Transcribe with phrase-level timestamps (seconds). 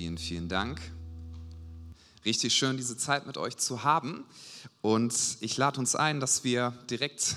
[0.00, 0.80] Vielen, vielen Dank.
[2.24, 4.24] Richtig schön, diese Zeit mit euch zu haben.
[4.80, 7.36] Und ich lade uns ein, dass wir direkt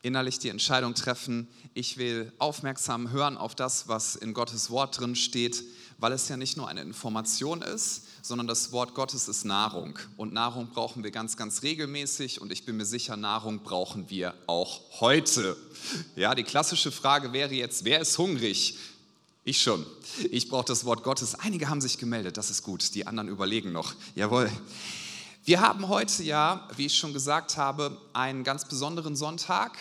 [0.00, 5.16] innerlich die Entscheidung treffen, ich will aufmerksam hören auf das, was in Gottes Wort drin
[5.16, 5.62] steht,
[5.98, 9.98] weil es ja nicht nur eine Information ist, sondern das Wort Gottes ist Nahrung.
[10.16, 14.32] Und Nahrung brauchen wir ganz, ganz regelmäßig und ich bin mir sicher, Nahrung brauchen wir
[14.46, 15.58] auch heute.
[16.16, 18.78] Ja, die klassische Frage wäre jetzt, wer ist hungrig?
[19.48, 19.86] Ich schon.
[20.30, 21.34] Ich brauche das Wort Gottes.
[21.34, 22.94] Einige haben sich gemeldet, das ist gut.
[22.94, 23.94] Die anderen überlegen noch.
[24.14, 24.52] Jawohl.
[25.46, 29.78] Wir haben heute ja, wie ich schon gesagt habe, einen ganz besonderen Sonntag.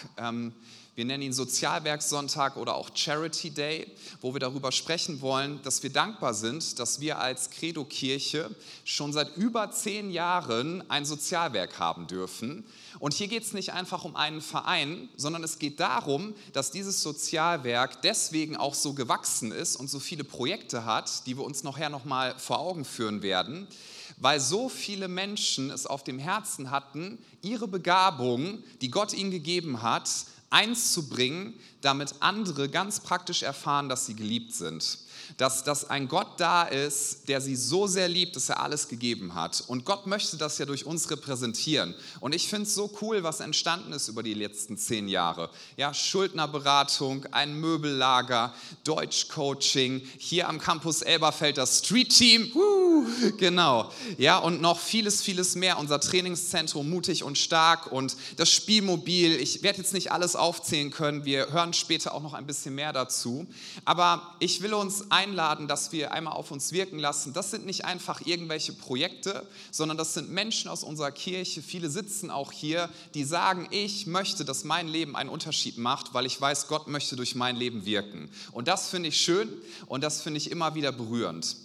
[0.97, 3.85] Wir nennen ihn Sozialwerkssonntag oder auch Charity Day,
[4.19, 8.49] wo wir darüber sprechen wollen, dass wir dankbar sind, dass wir als Credo-Kirche
[8.83, 12.65] schon seit über zehn Jahren ein Sozialwerk haben dürfen.
[12.97, 17.03] Und hier geht es nicht einfach um einen Verein, sondern es geht darum, dass dieses
[17.03, 21.89] Sozialwerk deswegen auch so gewachsen ist und so viele Projekte hat, die wir uns nachher
[21.89, 23.67] nochmal vor Augen führen werden
[24.19, 29.83] weil so viele Menschen es auf dem Herzen hatten, ihre Begabung, die Gott ihnen gegeben
[29.83, 30.09] hat,
[30.49, 34.99] eins zu bringen, damit andere ganz praktisch erfahren, dass sie geliebt sind
[35.37, 39.35] dass, dass ein Gott da ist, der sie so sehr liebt, dass er alles gegeben
[39.35, 39.63] hat.
[39.67, 41.93] Und Gott möchte das ja durch uns repräsentieren.
[42.19, 45.49] Und ich finde es so cool, was entstanden ist über die letzten zehn Jahre.
[45.75, 53.05] Ja, Schuldnerberatung, ein Möbellager, Deutschcoaching, hier am Campus Elberfeld das Street Team, uh,
[53.37, 53.91] genau.
[54.17, 55.77] Ja, und noch vieles, vieles mehr.
[55.77, 59.35] Unser Trainingszentrum mutig und stark und das Spielmobil.
[59.35, 61.25] Ich werde jetzt nicht alles aufzählen können.
[61.25, 63.47] Wir hören später auch noch ein bisschen mehr dazu.
[63.85, 67.33] Aber ich will uns einladen, dass wir einmal auf uns wirken lassen.
[67.33, 71.63] Das sind nicht einfach irgendwelche Projekte, sondern das sind Menschen aus unserer Kirche.
[71.63, 76.27] Viele sitzen auch hier, die sagen, ich möchte, dass mein Leben einen Unterschied macht, weil
[76.27, 78.29] ich weiß, Gott möchte durch mein Leben wirken.
[78.51, 79.49] Und das finde ich schön
[79.87, 81.57] und das finde ich immer wieder berührend.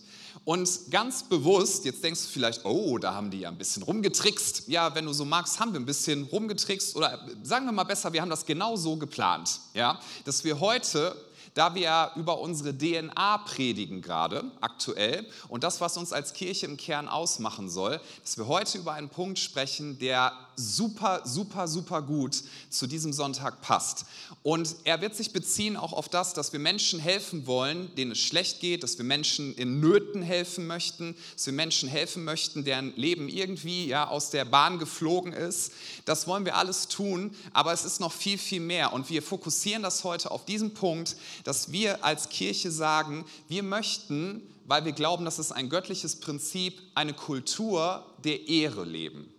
[0.44, 4.64] Und ganz bewusst, jetzt denkst du vielleicht, oh, da haben die ja ein bisschen rumgetrickst.
[4.66, 8.12] Ja, wenn du so magst, haben wir ein bisschen rumgetrickst oder sagen wir mal besser,
[8.12, 11.15] wir haben das genau so geplant, ja, dass wir heute
[11.55, 16.77] da wir über unsere DNA predigen gerade aktuell und das, was uns als Kirche im
[16.77, 22.43] Kern ausmachen soll, dass wir heute über einen Punkt sprechen, der super, super, super gut
[22.71, 24.05] zu diesem Sonntag passt.
[24.43, 28.19] Und er wird sich beziehen auch auf das, dass wir Menschen helfen wollen, denen es
[28.19, 32.95] schlecht geht, dass wir Menschen in Nöten helfen möchten, dass wir Menschen helfen möchten, deren
[32.97, 35.73] Leben irgendwie ja, aus der Bahn geflogen ist.
[36.05, 38.93] Das wollen wir alles tun, aber es ist noch viel, viel mehr.
[38.93, 44.43] Und wir fokussieren das heute auf diesen Punkt, dass wir als Kirche sagen, wir möchten,
[44.67, 49.33] weil wir glauben, dass es ein göttliches Prinzip, eine Kultur der Ehre leben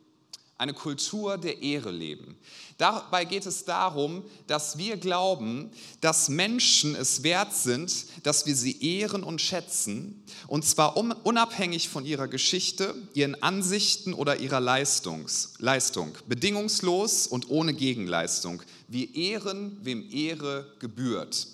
[0.58, 2.38] eine Kultur der Ehre leben.
[2.78, 5.72] Dabei geht es darum, dass wir glauben,
[6.02, 12.06] dass Menschen es wert sind, dass wir sie ehren und schätzen, und zwar unabhängig von
[12.06, 18.62] ihrer Geschichte, ihren Ansichten oder ihrer Leistungs, Leistung, bedingungslos und ohne Gegenleistung.
[18.88, 21.48] Wir ehren, wem Ehre gebührt.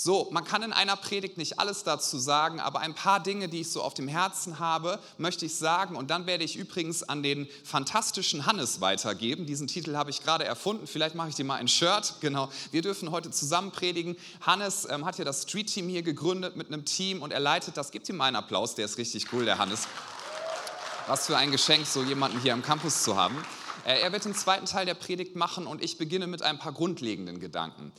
[0.00, 3.62] So, man kann in einer Predigt nicht alles dazu sagen, aber ein paar Dinge, die
[3.62, 5.96] ich so auf dem Herzen habe, möchte ich sagen.
[5.96, 9.44] Und dann werde ich übrigens an den fantastischen Hannes weitergeben.
[9.44, 10.86] Diesen Titel habe ich gerade erfunden.
[10.86, 12.14] Vielleicht mache ich dir mal ein Shirt.
[12.20, 12.48] Genau.
[12.70, 14.16] Wir dürfen heute zusammen predigen.
[14.40, 17.76] Hannes ähm, hat ja das Street Team hier gegründet mit einem Team und er leitet
[17.76, 17.90] das.
[17.90, 19.88] Gebt ihm mal einen Applaus, der ist richtig cool, der Hannes.
[21.08, 23.36] Was für ein Geschenk, so jemanden hier am Campus zu haben.
[23.88, 26.72] Äh, er wird den zweiten Teil der Predigt machen und ich beginne mit ein paar
[26.72, 27.90] grundlegenden Gedanken.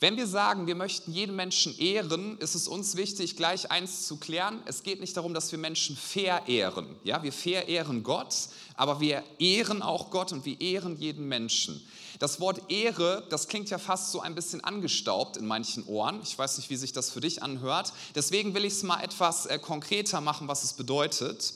[0.00, 4.16] Wenn wir sagen, wir möchten jeden Menschen ehren, ist es uns wichtig, gleich eins zu
[4.16, 4.62] klären.
[4.64, 6.96] Es geht nicht darum, dass wir Menschen verehren.
[7.04, 8.34] Ja, wir verehren Gott,
[8.74, 11.86] aber wir ehren auch Gott und wir ehren jeden Menschen.
[12.18, 16.20] Das Wort Ehre, das klingt ja fast so ein bisschen angestaubt in manchen Ohren.
[16.22, 17.92] Ich weiß nicht, wie sich das für dich anhört.
[18.14, 21.52] Deswegen will ich es mal etwas äh, konkreter machen, was es bedeutet.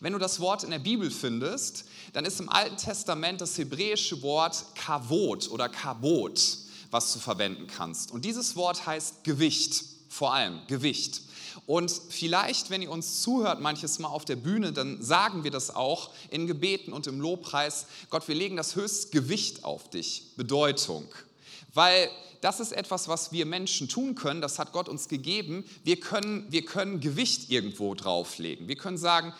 [0.00, 4.22] Wenn du das Wort in der Bibel findest, dann ist im Alten Testament das hebräische
[4.22, 6.58] Wort Kavot oder Kabot,
[6.90, 8.12] was du verwenden kannst.
[8.12, 11.22] Und dieses Wort heißt Gewicht, vor allem Gewicht.
[11.66, 15.74] Und vielleicht, wenn ihr uns zuhört, manches Mal auf der Bühne, dann sagen wir das
[15.74, 17.86] auch in Gebeten und im Lobpreis.
[18.10, 21.06] Gott, wir legen das höchste Gewicht auf dich, Bedeutung.
[21.72, 25.64] Weil das ist etwas, was wir Menschen tun können, das hat Gott uns gegeben.
[25.82, 28.68] Wir können, wir können Gewicht irgendwo drauflegen.
[28.68, 29.32] Wir können sagen,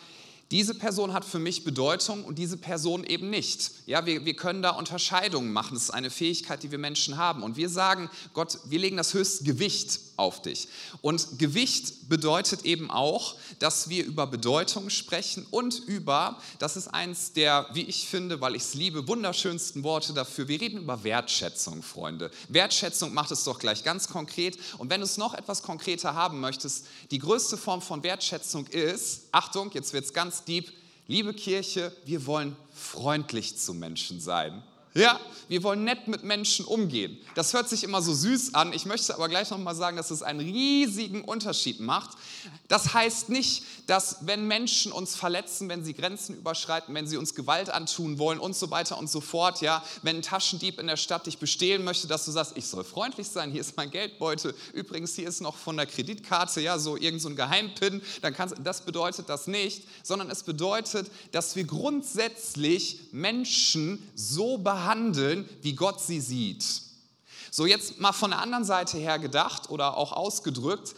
[0.55, 3.71] diese Person hat für mich Bedeutung und diese Person eben nicht.
[3.87, 5.73] Ja, wir, wir können da Unterscheidungen machen.
[5.73, 7.43] Das ist eine Fähigkeit, die wir Menschen haben.
[7.43, 10.67] Und wir sagen, Gott, wir legen das höchste Gewicht auf dich.
[11.01, 17.33] Und Gewicht bedeutet eben auch, dass wir über Bedeutung sprechen und über, das ist eins
[17.33, 20.47] der, wie ich finde, weil ich es liebe, wunderschönsten Worte dafür.
[20.47, 22.31] Wir reden über Wertschätzung, Freunde.
[22.49, 24.57] Wertschätzung macht es doch gleich ganz konkret.
[24.77, 29.23] Und wenn du es noch etwas konkreter haben möchtest, die größte Form von Wertschätzung ist,
[29.31, 30.71] Achtung, jetzt wird es ganz deep,
[31.07, 34.63] liebe Kirche, wir wollen freundlich zu Menschen sein.
[34.97, 35.19] Ja,
[35.49, 37.17] wir wollen nett mit Menschen umgehen.
[37.35, 38.71] Das hört sich immer so süß an.
[38.71, 42.17] Ich möchte aber gleich nochmal sagen, dass es einen riesigen Unterschied macht.
[42.69, 47.35] Das heißt nicht, dass wenn Menschen uns verletzen, wenn sie Grenzen überschreiten, wenn sie uns
[47.35, 50.97] Gewalt antun wollen und so weiter und so fort, ja, wenn ein Taschendieb in der
[50.97, 54.55] Stadt dich bestehlen möchte, dass du sagst, ich soll freundlich sein, hier ist mein Geldbeutel,
[54.73, 58.55] übrigens hier ist noch von der Kreditkarte, ja, so irgend so ein Geheimpin, dann kannst,
[58.63, 65.73] das bedeutet das nicht, sondern es bedeutet, dass wir grundsätzlich Menschen so behandeln, handeln, wie
[65.73, 66.65] Gott sie sieht.
[67.51, 70.95] So jetzt mal von der anderen Seite her gedacht oder auch ausgedrückt,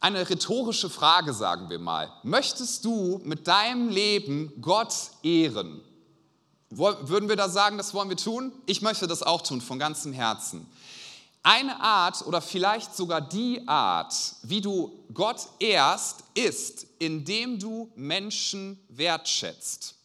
[0.00, 2.12] eine rhetorische Frage, sagen wir mal.
[2.24, 5.80] Möchtest du mit deinem Leben Gott ehren?
[6.70, 8.52] Würden wir da sagen, das wollen wir tun?
[8.66, 10.66] Ich möchte das auch tun, von ganzem Herzen.
[11.44, 18.78] Eine Art oder vielleicht sogar die Art, wie du Gott ehrst, ist, indem du Menschen
[18.88, 19.96] wertschätzt.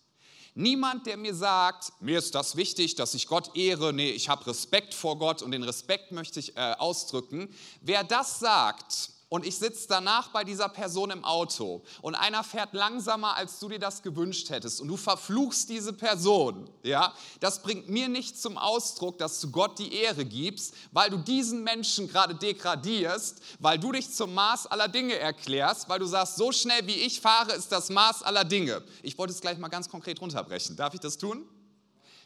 [0.59, 4.47] Niemand, der mir sagt, mir ist das wichtig, dass ich Gott ehre, nee, ich habe
[4.47, 7.53] Respekt vor Gott und den Respekt möchte ich äh, ausdrücken.
[7.81, 12.73] Wer das sagt, und ich sitze danach bei dieser Person im Auto und einer fährt
[12.73, 17.89] langsamer, als du dir das gewünscht hättest und du verfluchst diese Person, ja, das bringt
[17.89, 22.35] mir nicht zum Ausdruck, dass du Gott die Ehre gibst, weil du diesen Menschen gerade
[22.35, 26.95] degradierst, weil du dich zum Maß aller Dinge erklärst, weil du sagst, so schnell wie
[26.95, 28.83] ich fahre, ist das Maß aller Dinge.
[29.03, 30.75] Ich wollte es gleich mal ganz konkret runterbrechen.
[30.75, 31.47] Darf ich das tun?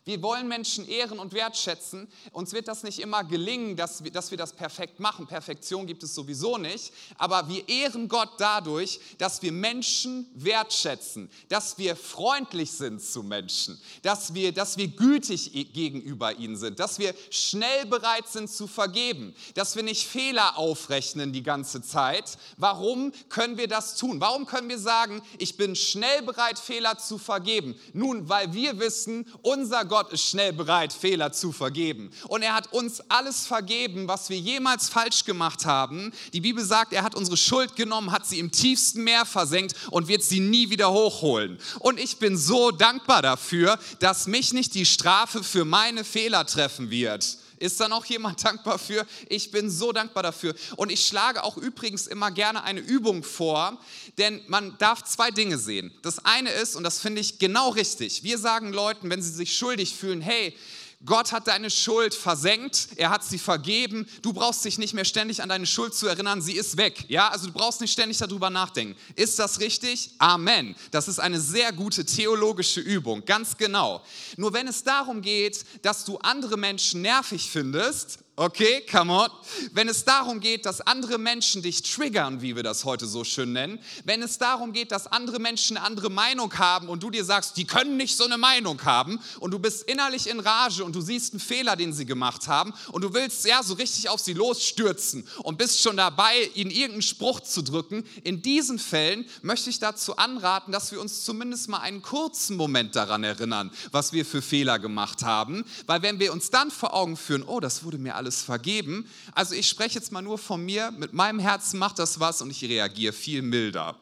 [0.03, 2.07] Wir wollen Menschen ehren und wertschätzen.
[2.31, 5.27] Uns wird das nicht immer gelingen, dass wir, dass wir das perfekt machen.
[5.27, 6.91] Perfektion gibt es sowieso nicht.
[7.19, 13.79] Aber wir ehren Gott dadurch, dass wir Menschen wertschätzen, dass wir freundlich sind zu Menschen,
[14.01, 19.35] dass wir, dass wir gütig gegenüber ihnen sind, dass wir schnell bereit sind zu vergeben,
[19.53, 22.39] dass wir nicht Fehler aufrechnen die ganze Zeit.
[22.57, 24.19] Warum können wir das tun?
[24.19, 27.79] Warum können wir sagen, ich bin schnell bereit, Fehler zu vergeben?
[27.93, 32.11] Nun, weil wir wissen, unser Gott ist schnell bereit, Fehler zu vergeben.
[32.29, 36.13] Und er hat uns alles vergeben, was wir jemals falsch gemacht haben.
[36.31, 40.07] Die Bibel sagt, er hat unsere Schuld genommen, hat sie im tiefsten Meer versenkt und
[40.07, 41.59] wird sie nie wieder hochholen.
[41.79, 46.89] Und ich bin so dankbar dafür, dass mich nicht die Strafe für meine Fehler treffen
[46.89, 47.37] wird.
[47.61, 49.05] Ist da noch jemand dankbar für?
[49.29, 50.55] Ich bin so dankbar dafür.
[50.77, 53.77] Und ich schlage auch übrigens immer gerne eine Übung vor,
[54.17, 55.91] denn man darf zwei Dinge sehen.
[56.01, 59.55] Das eine ist, und das finde ich genau richtig, wir sagen Leuten, wenn sie sich
[59.55, 60.55] schuldig fühlen, hey,
[61.03, 64.07] Gott hat deine Schuld versenkt, er hat sie vergeben.
[64.21, 67.05] Du brauchst dich nicht mehr ständig an deine Schuld zu erinnern, sie ist weg.
[67.07, 68.95] Ja, also du brauchst nicht ständig darüber nachdenken.
[69.15, 70.11] Ist das richtig?
[70.19, 70.75] Amen.
[70.91, 74.03] Das ist eine sehr gute theologische Übung, ganz genau.
[74.37, 79.29] Nur wenn es darum geht, dass du andere Menschen nervig findest, Okay, come on.
[79.73, 83.51] Wenn es darum geht, dass andere Menschen dich triggern, wie wir das heute so schön
[83.51, 87.25] nennen, wenn es darum geht, dass andere Menschen eine andere Meinung haben und du dir
[87.25, 90.95] sagst, die können nicht so eine Meinung haben und du bist innerlich in Rage und
[90.95, 94.21] du siehst einen Fehler, den sie gemacht haben und du willst ja so richtig auf
[94.21, 99.69] sie losstürzen und bist schon dabei, ihnen irgendeinen Spruch zu drücken, in diesen Fällen möchte
[99.69, 104.25] ich dazu anraten, dass wir uns zumindest mal einen kurzen Moment daran erinnern, was wir
[104.25, 107.97] für Fehler gemacht haben, weil wenn wir uns dann vor Augen führen, oh, das wurde
[107.97, 109.09] mir alles vergeben.
[109.33, 112.51] Also ich spreche jetzt mal nur von mir, mit meinem Herzen macht das was und
[112.51, 113.97] ich reagiere viel milder.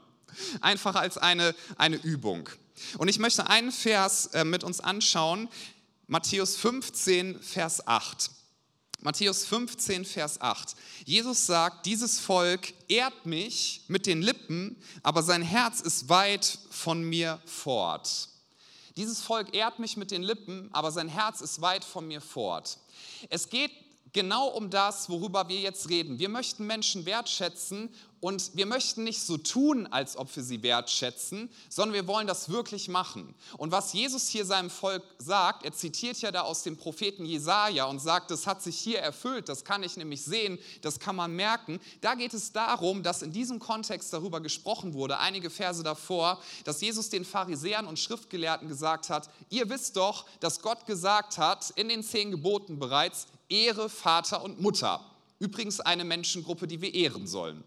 [0.60, 2.50] Einfach als eine, eine Übung.
[2.98, 5.48] Und ich möchte einen Vers äh, mit uns anschauen,
[6.08, 8.32] Matthäus 15, Vers 8.
[9.00, 10.76] Matthäus 15, Vers 8.
[11.06, 17.04] Jesus sagt, dieses Volk ehrt mich mit den Lippen, aber sein Herz ist weit von
[17.04, 18.28] mir fort.
[18.98, 22.80] Dieses Volk ehrt mich mit den Lippen, aber sein Herz ist weit von mir fort.
[23.30, 23.72] Es geht
[24.14, 26.20] genau um das, worüber wir jetzt reden.
[26.20, 27.90] Wir möchten Menschen wertschätzen
[28.22, 32.50] und wir möchten nicht so tun, als ob wir sie wertschätzen, sondern wir wollen das
[32.50, 33.34] wirklich machen.
[33.58, 37.86] Und was Jesus hier seinem Volk sagt, er zitiert ja da aus dem Propheten Jesaja
[37.86, 41.36] und sagt, das hat sich hier erfüllt, das kann ich nämlich sehen, das kann man
[41.36, 41.80] merken.
[42.02, 46.82] Da geht es darum, dass in diesem Kontext darüber gesprochen wurde, einige Verse davor, dass
[46.82, 51.88] Jesus den Pharisäern und Schriftgelehrten gesagt hat, ihr wisst doch, dass Gott gesagt hat, in
[51.88, 55.04] den zehn Geboten bereits, Ehre Vater und Mutter.
[55.40, 57.64] Übrigens eine Menschengruppe, die wir ehren sollen.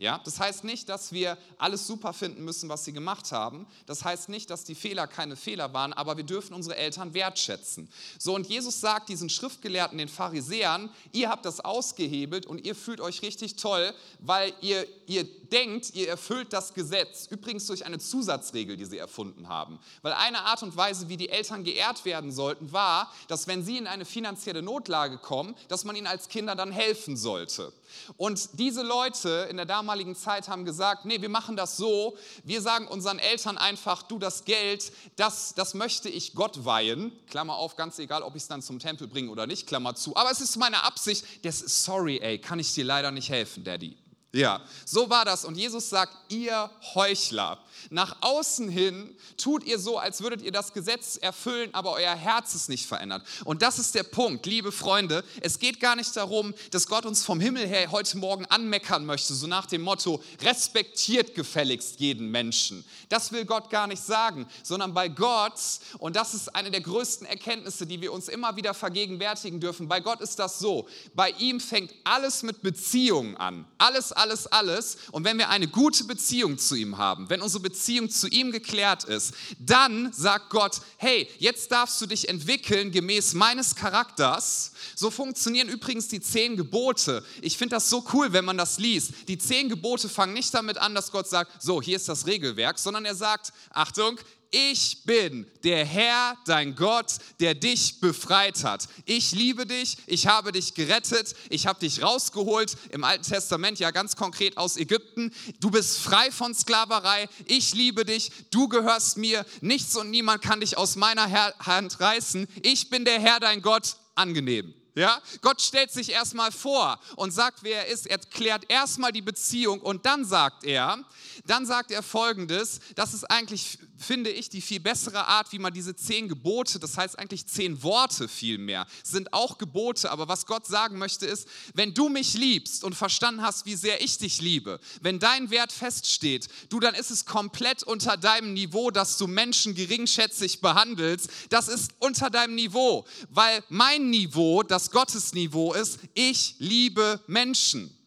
[0.00, 3.66] Ja, das heißt nicht, dass wir alles super finden müssen, was sie gemacht haben.
[3.84, 7.88] Das heißt nicht, dass die Fehler keine Fehler waren, aber wir dürfen unsere Eltern wertschätzen.
[8.16, 13.00] So, und Jesus sagt diesen Schriftgelehrten, den Pharisäern, ihr habt das ausgehebelt und ihr fühlt
[13.00, 17.26] euch richtig toll, weil ihr, ihr denkt, ihr erfüllt das Gesetz.
[17.26, 19.80] Übrigens durch eine Zusatzregel, die sie erfunden haben.
[20.02, 23.78] Weil eine Art und Weise, wie die Eltern geehrt werden sollten, war, dass wenn sie
[23.78, 27.72] in eine finanzielle Notlage kommen, dass man ihnen als Kinder dann helfen sollte.
[28.16, 32.60] Und diese Leute in der damaligen Zeit haben gesagt, nee, wir machen das so, wir
[32.60, 37.76] sagen unseren Eltern einfach, du, das Geld, das, das möchte ich Gott weihen, Klammer auf,
[37.76, 40.40] ganz egal, ob ich es dann zum Tempel bringe oder nicht, Klammer zu, aber es
[40.40, 43.96] ist meine Absicht, das ist sorry, ey, kann ich dir leider nicht helfen, Daddy.
[44.32, 45.46] Ja, so war das.
[45.46, 47.58] Und Jesus sagt, ihr Heuchler.
[47.88, 52.54] Nach außen hin tut ihr so, als würdet ihr das Gesetz erfüllen, aber euer Herz
[52.54, 53.24] ist nicht verändert.
[53.44, 55.24] Und das ist der Punkt, liebe Freunde.
[55.40, 59.32] Es geht gar nicht darum, dass Gott uns vom Himmel her heute Morgen anmeckern möchte,
[59.32, 62.84] so nach dem Motto, respektiert gefälligst jeden Menschen.
[63.08, 65.58] Das will Gott gar nicht sagen, sondern bei Gott,
[65.98, 70.00] und das ist eine der größten Erkenntnisse, die wir uns immer wieder vergegenwärtigen dürfen, bei
[70.00, 73.64] Gott ist das so, bei ihm fängt alles mit Beziehungen an.
[73.78, 74.98] Alles, alles, alles.
[75.12, 79.04] Und wenn wir eine gute Beziehung zu ihm haben, wenn unsere Beziehung zu ihm geklärt
[79.04, 84.72] ist, dann sagt Gott, hey, jetzt darfst du dich entwickeln gemäß meines Charakters.
[84.94, 87.24] So funktionieren übrigens die zehn Gebote.
[87.42, 89.12] Ich finde das so cool, wenn man das liest.
[89.28, 92.78] Die zehn Gebote fangen nicht damit an, dass Gott sagt, so, hier ist das Regelwerk,
[92.78, 94.18] sondern er sagt, Achtung,
[94.50, 98.88] ich bin der Herr, dein Gott, der dich befreit hat.
[99.04, 103.90] Ich liebe dich, ich habe dich gerettet, ich habe dich rausgeholt, im Alten Testament ja
[103.90, 105.34] ganz konkret aus Ägypten.
[105.60, 110.60] Du bist frei von Sklaverei, ich liebe dich, du gehörst mir, nichts und niemand kann
[110.60, 112.48] dich aus meiner Hand reißen.
[112.62, 114.74] Ich bin der Herr, dein Gott, angenehm.
[114.98, 115.22] Ja?
[115.42, 118.06] Gott stellt sich erstmal vor und sagt, wer er ist.
[118.06, 121.04] Er klärt erstmal die Beziehung und dann sagt er,
[121.46, 125.72] dann sagt er folgendes, das ist eigentlich, finde ich, die viel bessere Art, wie man
[125.72, 130.66] diese zehn Gebote, das heißt eigentlich zehn Worte vielmehr, sind auch Gebote, aber was Gott
[130.66, 134.80] sagen möchte ist, wenn du mich liebst und verstanden hast, wie sehr ich dich liebe,
[135.00, 139.74] wenn dein Wert feststeht, du, dann ist es komplett unter deinem Niveau, dass du Menschen
[139.74, 146.56] geringschätzig behandelst, das ist unter deinem Niveau, weil mein Niveau, das Gottes Niveau ist, ich
[146.58, 147.97] liebe Menschen.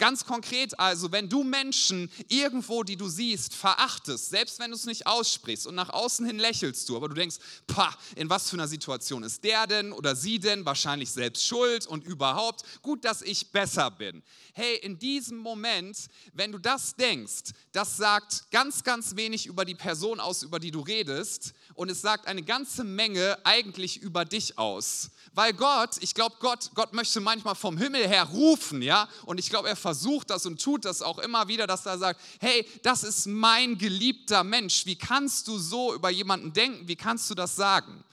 [0.00, 4.86] Ganz konkret also, wenn du Menschen irgendwo, die du siehst, verachtest, selbst wenn du es
[4.86, 8.56] nicht aussprichst und nach außen hin lächelst du, aber du denkst, pah, in was für
[8.56, 10.64] einer Situation ist der denn oder sie denn?
[10.64, 14.22] Wahrscheinlich selbst schuld und überhaupt, gut, dass ich besser bin.
[14.54, 15.98] Hey, in diesem Moment,
[16.32, 20.70] wenn du das denkst, das sagt ganz, ganz wenig über die Person aus, über die
[20.70, 25.10] du redest und es sagt eine ganze Menge eigentlich über dich aus.
[25.40, 29.48] Weil Gott, ich glaube, Gott, Gott möchte manchmal vom Himmel her rufen, ja, und ich
[29.48, 33.04] glaube, er versucht das und tut das auch immer wieder, dass er sagt, hey, das
[33.04, 34.84] ist mein geliebter Mensch.
[34.84, 36.86] Wie kannst du so über jemanden denken?
[36.88, 38.04] Wie kannst du das sagen?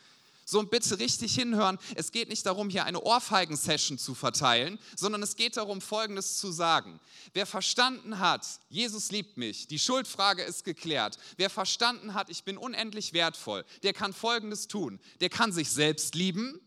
[0.45, 5.21] So und bitte richtig hinhören, es geht nicht darum, hier eine Ohrfeigen-Session zu verteilen, sondern
[5.21, 6.97] es geht darum, Folgendes zu sagen.
[7.33, 11.17] Wer verstanden hat, Jesus liebt mich, die Schuldfrage ist geklärt.
[11.35, 15.01] Wer verstanden hat, ich bin unendlich wertvoll, der kann Folgendes tun.
[15.19, 16.61] Der kann sich selbst lieben,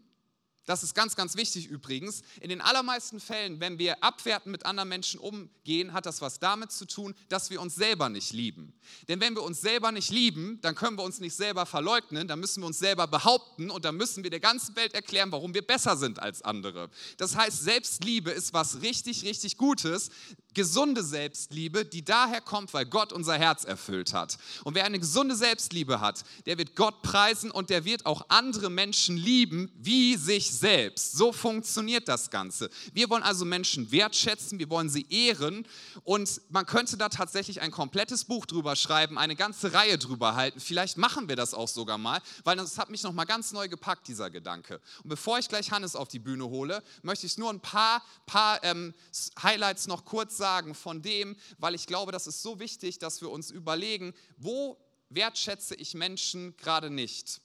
[0.71, 2.23] das ist ganz, ganz wichtig übrigens.
[2.41, 6.71] In den allermeisten Fällen, wenn wir abwertend mit anderen Menschen umgehen, hat das was damit
[6.71, 8.73] zu tun, dass wir uns selber nicht lieben.
[9.09, 12.39] Denn wenn wir uns selber nicht lieben, dann können wir uns nicht selber verleugnen, dann
[12.39, 15.67] müssen wir uns selber behaupten und dann müssen wir der ganzen Welt erklären, warum wir
[15.67, 16.89] besser sind als andere.
[17.17, 20.11] Das heißt, Selbstliebe ist was richtig, richtig Gutes
[20.55, 24.39] gesunde Selbstliebe, die daher kommt, weil Gott unser Herz erfüllt hat.
[24.65, 28.71] Und wer eine gesunde Selbstliebe hat, der wird Gott preisen und der wird auch andere
[28.71, 31.13] Menschen lieben wie sich selbst.
[31.13, 32.71] So funktioniert das Ganze.
[32.93, 35.67] Wir wollen also Menschen wertschätzen, wir wollen sie ehren
[36.05, 40.61] und man könnte da tatsächlich ein komplettes Buch drüber schreiben, eine ganze Reihe drüber halten.
[40.61, 43.69] Vielleicht machen wir das auch sogar mal, weil das hat mich noch mal ganz neu
[43.69, 44.81] gepackt, dieser Gedanke.
[45.03, 48.63] Und bevor ich gleich Hannes auf die Bühne hole, möchte ich nur ein paar, paar
[48.65, 48.95] ähm,
[49.43, 53.31] Highlights noch kurz sagen von dem, weil ich glaube, das ist so wichtig, dass wir
[53.31, 54.77] uns überlegen, wo
[55.11, 57.41] wertschätze ich Menschen gerade nicht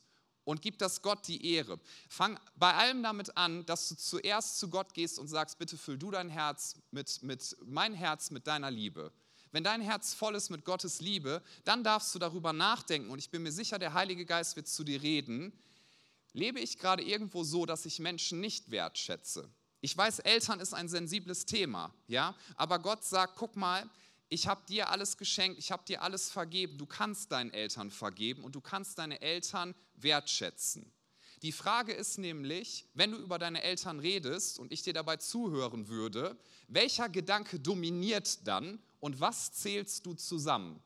[0.46, 1.80] und gib das Gott die Ehre.
[2.08, 5.98] Fang bei allem damit an, dass du zuerst zu Gott gehst und sagst, bitte füll
[5.98, 9.12] du dein Herz mit, mit mein Herz mit deiner Liebe.
[9.52, 13.30] Wenn dein Herz voll ist mit Gottes Liebe, dann darfst du darüber nachdenken und ich
[13.30, 15.52] bin mir sicher, der Heilige Geist wird zu dir reden.
[16.34, 19.50] Lebe ich gerade irgendwo so, dass ich Menschen nicht wertschätze?
[19.86, 23.88] Ich weiß, Eltern ist ein sensibles Thema, ja, aber Gott sagt, guck mal,
[24.30, 28.44] ich habe dir alles geschenkt, ich habe dir alles vergeben, du kannst deinen Eltern vergeben
[28.44, 30.92] und du kannst deine Eltern wertschätzen.
[31.44, 35.88] Die Frage ist nämlich, wenn du über deine Eltern redest und ich dir dabei zuhören
[35.88, 36.36] würde,
[36.68, 40.82] welcher Gedanke dominiert dann und was zählst du zusammen?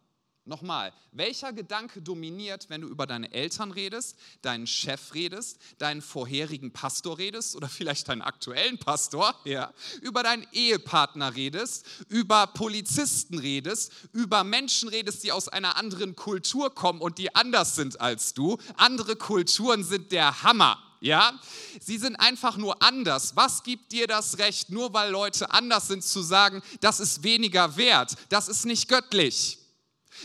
[0.50, 6.72] Nochmal, welcher Gedanke dominiert, wenn du über deine Eltern redest, deinen Chef redest, deinen vorherigen
[6.72, 13.92] Pastor redest oder vielleicht deinen aktuellen Pastor, ja, über deinen Ehepartner redest, über Polizisten redest,
[14.12, 18.58] über Menschen redest, die aus einer anderen Kultur kommen und die anders sind als du.
[18.76, 20.82] Andere Kulturen sind der Hammer.
[21.00, 21.40] Ja,
[21.80, 23.36] sie sind einfach nur anders.
[23.36, 27.78] Was gibt dir das Recht, nur weil Leute anders sind, zu sagen, das ist weniger
[27.78, 29.60] wert, das ist nicht göttlich?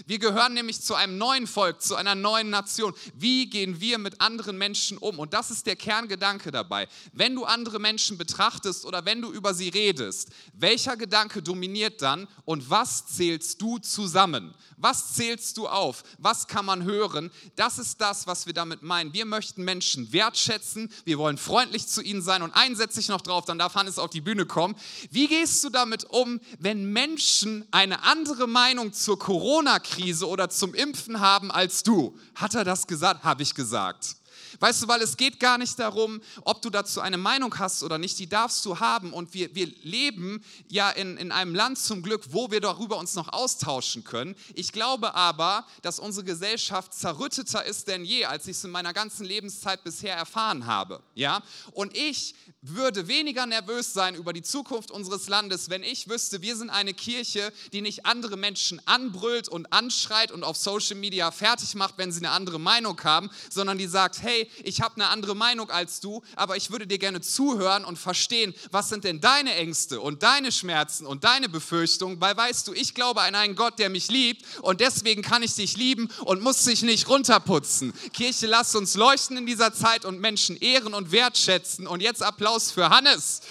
[0.06, 2.94] Wir gehören nämlich zu einem neuen Volk, zu einer neuen Nation.
[3.14, 5.18] Wie gehen wir mit anderen Menschen um?
[5.18, 6.88] Und das ist der Kerngedanke dabei.
[7.12, 12.28] Wenn du andere Menschen betrachtest oder wenn du über sie redest, welcher Gedanke dominiert dann
[12.44, 14.54] und was zählst du zusammen?
[14.76, 16.02] Was zählst du auf?
[16.18, 17.30] Was kann man hören?
[17.56, 19.12] Das ist das, was wir damit meinen.
[19.12, 23.20] Wir möchten Menschen wertschätzen, wir wollen freundlich zu ihnen sein und einen setze ich noch
[23.20, 24.74] drauf, dann darf Hannes auf die Bühne kommen.
[25.10, 30.74] Wie gehst du damit um, wenn Menschen eine andere Meinung zur Corona Corona-Krise oder zum
[30.74, 32.16] Impfen haben als du.
[32.34, 33.24] Hat er das gesagt?
[33.24, 34.16] Habe ich gesagt.
[34.60, 37.98] Weißt du, weil es geht gar nicht darum, ob du dazu eine Meinung hast oder
[37.98, 39.12] nicht, die darfst du haben.
[39.12, 43.14] Und wir, wir leben ja in, in einem Land zum Glück, wo wir darüber uns
[43.14, 44.34] noch austauschen können.
[44.54, 48.92] Ich glaube aber, dass unsere Gesellschaft zerrütteter ist denn je, als ich es in meiner
[48.92, 51.02] ganzen Lebenszeit bisher erfahren habe.
[51.14, 51.42] Ja?
[51.72, 52.34] Und ich
[52.66, 56.94] würde weniger nervös sein über die Zukunft unseres Landes, wenn ich wüsste, wir sind eine
[56.94, 62.10] Kirche, die nicht andere Menschen anbrüllt und anschreit und auf Social Media fertig macht, wenn
[62.10, 66.00] sie eine andere Meinung haben, sondern die sagt, hey, ich habe eine andere Meinung als
[66.00, 70.22] du, aber ich würde dir gerne zuhören und verstehen, was sind denn deine Ängste und
[70.22, 74.08] deine Schmerzen und deine Befürchtungen, weil weißt du, ich glaube an einen Gott, der mich
[74.08, 77.92] liebt und deswegen kann ich dich lieben und muss dich nicht runterputzen.
[78.14, 82.53] Kirche, lass uns leuchten in dieser Zeit und Menschen ehren und wertschätzen und jetzt Applaus
[82.62, 83.42] für Hannes.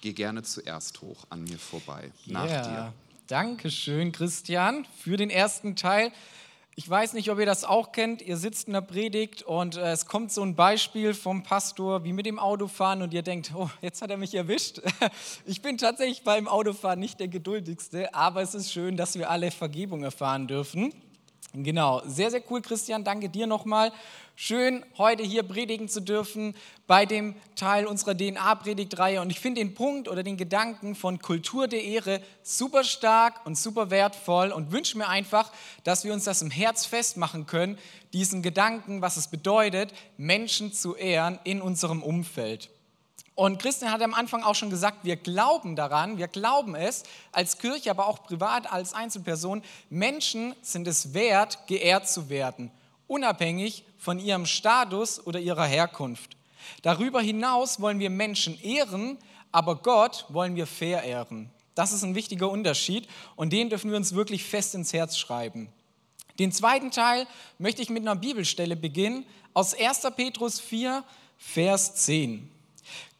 [0.00, 2.10] Geh gerne zuerst hoch an mir vorbei.
[2.26, 2.62] Nach yeah.
[2.62, 2.92] dir.
[3.28, 6.12] Dankeschön, Christian, für den ersten Teil.
[6.74, 8.22] Ich weiß nicht, ob ihr das auch kennt.
[8.22, 12.14] Ihr sitzt in der Predigt und äh, es kommt so ein Beispiel vom Pastor, wie
[12.14, 14.80] mit dem Autofahren und ihr denkt, oh, jetzt hat er mich erwischt.
[15.46, 19.50] Ich bin tatsächlich beim Autofahren nicht der geduldigste, aber es ist schön, dass wir alle
[19.50, 20.92] Vergebung erfahren dürfen.
[21.52, 23.04] Genau, sehr, sehr cool, Christian.
[23.04, 23.92] Danke dir nochmal.
[24.34, 26.54] Schön, heute hier predigen zu dürfen
[26.86, 29.20] bei dem Teil unserer DNA-Predigtreihe.
[29.20, 33.58] Und ich finde den Punkt oder den Gedanken von Kultur der Ehre super stark und
[33.58, 35.52] super wertvoll und wünsche mir einfach,
[35.84, 37.78] dass wir uns das im Herz festmachen können,
[38.14, 42.70] diesen Gedanken, was es bedeutet, Menschen zu ehren in unserem Umfeld.
[43.34, 47.58] Und Christian hat am Anfang auch schon gesagt, wir glauben daran, wir glauben es als
[47.58, 49.62] Kirche, aber auch privat als Einzelperson.
[49.90, 52.70] Menschen sind es wert, geehrt zu werden,
[53.12, 56.36] unabhängig von ihrem Status oder ihrer Herkunft.
[56.80, 59.18] Darüber hinaus wollen wir Menschen ehren,
[59.52, 61.50] aber Gott wollen wir verehren.
[61.74, 65.68] Das ist ein wichtiger Unterschied und den dürfen wir uns wirklich fest ins Herz schreiben.
[66.38, 67.26] Den zweiten Teil
[67.58, 70.06] möchte ich mit einer Bibelstelle beginnen aus 1.
[70.16, 71.04] Petrus 4,
[71.36, 72.50] Vers 10.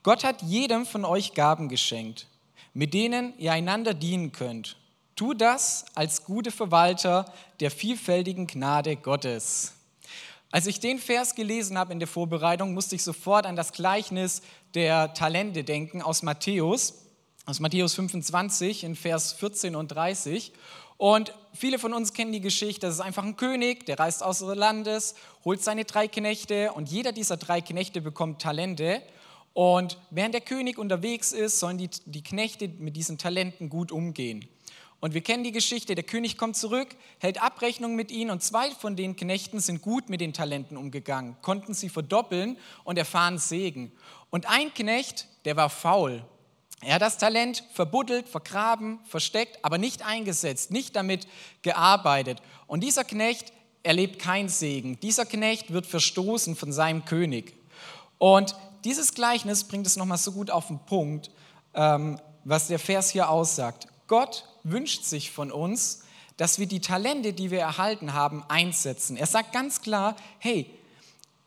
[0.02, 2.26] Gott hat jedem von euch Gaben geschenkt,
[2.72, 4.76] mit denen ihr einander dienen könnt.
[5.16, 9.74] Tu das als gute Verwalter der vielfältigen Gnade Gottes.
[10.52, 14.42] Als ich den Vers gelesen habe in der Vorbereitung, musste ich sofort an das Gleichnis
[14.74, 17.06] der Talente denken aus Matthäus,
[17.46, 20.52] aus Matthäus 25 in Vers 14 und 30.
[20.98, 24.40] Und viele von uns kennen die Geschichte, das ist einfach ein König, der reist aus
[24.40, 29.00] des Landes, holt seine drei Knechte und jeder dieser drei Knechte bekommt Talente.
[29.54, 34.46] Und während der König unterwegs ist, sollen die, die Knechte mit diesen Talenten gut umgehen.
[35.02, 38.70] Und wir kennen die Geschichte, der König kommt zurück, hält Abrechnung mit ihnen und zwei
[38.70, 43.90] von den Knechten sind gut mit den Talenten umgegangen, konnten sie verdoppeln und erfahren Segen.
[44.30, 46.24] Und ein Knecht, der war faul.
[46.82, 51.26] Er hat das Talent verbuddelt, vergraben, versteckt, aber nicht eingesetzt, nicht damit
[51.62, 52.40] gearbeitet.
[52.68, 55.00] Und dieser Knecht erlebt keinen Segen.
[55.00, 57.56] Dieser Knecht wird verstoßen von seinem König.
[58.18, 61.32] Und dieses Gleichnis bringt es nochmal so gut auf den Punkt,
[61.74, 63.88] ähm, was der Vers hier aussagt.
[64.06, 66.03] Gott wünscht sich von uns,
[66.37, 69.16] dass wir die Talente, die wir erhalten haben, einsetzen.
[69.16, 70.70] Er sagt ganz klar, hey,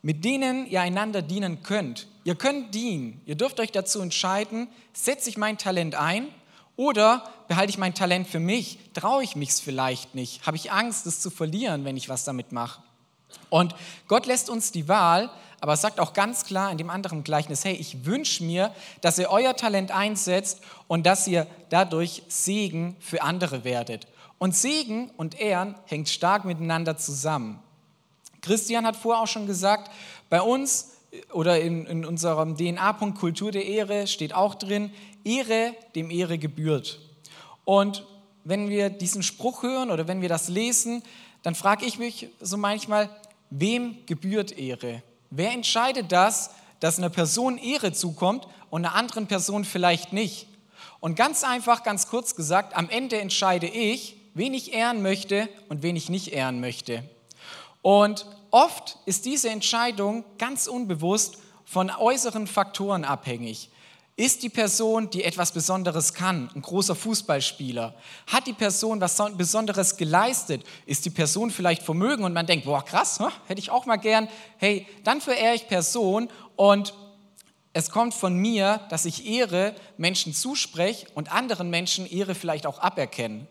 [0.02, 2.06] mit denen ihr einander dienen könnt.
[2.24, 3.20] Ihr könnt dienen.
[3.26, 6.28] Ihr dürft euch dazu entscheiden, setze ich mein Talent ein
[6.76, 8.78] oder behalte ich mein Talent für mich?
[8.94, 10.46] Traue ich mich es vielleicht nicht?
[10.46, 12.82] Habe ich Angst, es zu verlieren, wenn ich was damit mache?
[13.50, 13.74] Und
[14.08, 17.74] Gott lässt uns die Wahl, aber sagt auch ganz klar in dem anderen Gleichnis, hey,
[17.74, 23.64] ich wünsche mir, dass ihr euer Talent einsetzt und dass ihr dadurch Segen für andere
[23.64, 24.06] werdet.
[24.38, 27.60] Und Segen und Ehren hängt stark miteinander zusammen.
[28.42, 29.90] Christian hat vorher auch schon gesagt,
[30.28, 30.92] bei uns
[31.32, 34.92] oder in, in unserem DNA-Punkt Kultur der Ehre steht auch drin,
[35.24, 37.00] Ehre dem Ehre gebührt.
[37.64, 38.04] Und
[38.44, 41.02] wenn wir diesen Spruch hören oder wenn wir das lesen,
[41.42, 43.08] dann frage ich mich so manchmal,
[43.50, 45.02] wem gebührt Ehre?
[45.30, 50.48] Wer entscheidet das, dass einer Person Ehre zukommt und einer anderen Person vielleicht nicht?
[51.00, 55.82] Und ganz einfach, ganz kurz gesagt, am Ende entscheide ich, wen ich ehren möchte und
[55.82, 57.02] wen ich nicht ehren möchte.
[57.82, 63.70] Und oft ist diese Entscheidung ganz unbewusst von äußeren Faktoren abhängig.
[64.18, 67.94] Ist die Person, die etwas Besonderes kann, ein großer Fußballspieler?
[68.28, 70.64] Hat die Person was Besonderes geleistet?
[70.86, 74.28] Ist die Person vielleicht vermögen und man denkt, boah, krass, hätte ich auch mal gern.
[74.56, 76.94] Hey, dann verehre ich Person und
[77.74, 82.78] es kommt von mir, dass ich Ehre Menschen zuspreche und anderen Menschen Ehre vielleicht auch
[82.78, 83.46] aberkennen.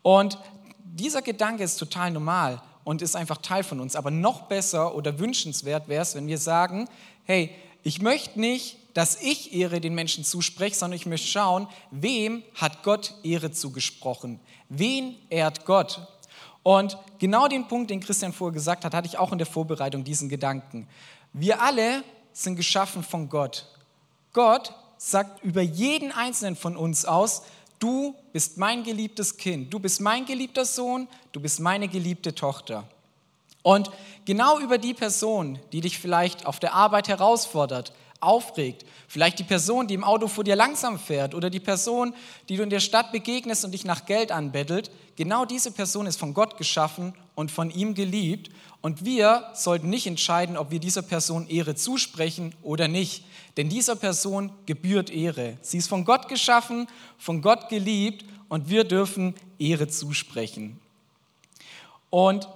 [0.00, 0.38] Und
[0.84, 3.94] dieser Gedanke ist total normal und ist einfach Teil von uns.
[3.94, 6.88] Aber noch besser oder wünschenswert wäre es, wenn wir sagen,
[7.24, 7.50] hey,
[7.82, 12.82] ich möchte nicht, dass ich Ehre den Menschen zuspreche, sondern ich möchte schauen, wem hat
[12.82, 14.40] Gott Ehre zugesprochen?
[14.68, 16.00] Wen ehrt Gott?
[16.64, 20.02] Und genau den Punkt, den Christian vorher gesagt hat, hatte ich auch in der Vorbereitung
[20.02, 20.88] diesen Gedanken.
[21.32, 23.66] Wir alle sind geschaffen von Gott.
[24.32, 27.42] Gott sagt über jeden einzelnen von uns aus,
[27.78, 32.82] du bist mein geliebtes Kind, du bist mein geliebter Sohn, du bist meine geliebte Tochter.
[33.62, 33.92] Und
[34.24, 39.86] genau über die Person, die dich vielleicht auf der Arbeit herausfordert, aufregt, vielleicht die Person,
[39.86, 42.14] die im Auto vor dir langsam fährt oder die Person,
[42.48, 46.18] die du in der Stadt begegnest und dich nach Geld anbettelt, genau diese Person ist
[46.18, 48.50] von Gott geschaffen und von ihm geliebt.
[48.80, 53.24] Und wir sollten nicht entscheiden, ob wir dieser Person Ehre zusprechen oder nicht.
[53.56, 55.56] Denn dieser Person gebührt Ehre.
[55.62, 56.86] Sie ist von Gott geschaffen,
[57.18, 60.80] von Gott geliebt und wir dürfen Ehre zusprechen.
[62.10, 62.48] Und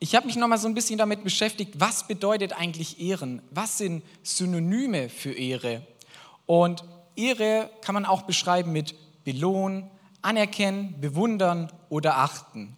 [0.00, 3.42] ich habe mich noch mal so ein bisschen damit beschäftigt, was bedeutet eigentlich Ehren?
[3.50, 5.86] Was sind Synonyme für Ehre?
[6.46, 6.84] Und
[7.16, 9.90] Ehre kann man auch beschreiben mit belohnen,
[10.22, 12.76] anerkennen, bewundern oder achten.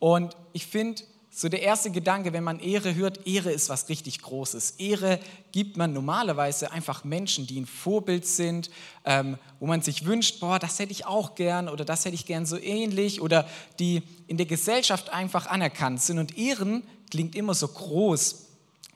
[0.00, 1.02] Und ich finde,
[1.38, 4.72] so der erste Gedanke, wenn man Ehre hört, Ehre ist was richtig Großes.
[4.72, 5.20] Ehre
[5.52, 8.70] gibt man normalerweise einfach Menschen, die ein Vorbild sind,
[9.04, 12.26] ähm, wo man sich wünscht, boah, das hätte ich auch gern oder das hätte ich
[12.26, 13.46] gern so ähnlich oder
[13.78, 16.18] die in der Gesellschaft einfach anerkannt sind.
[16.18, 18.46] Und Ehren klingt immer so groß,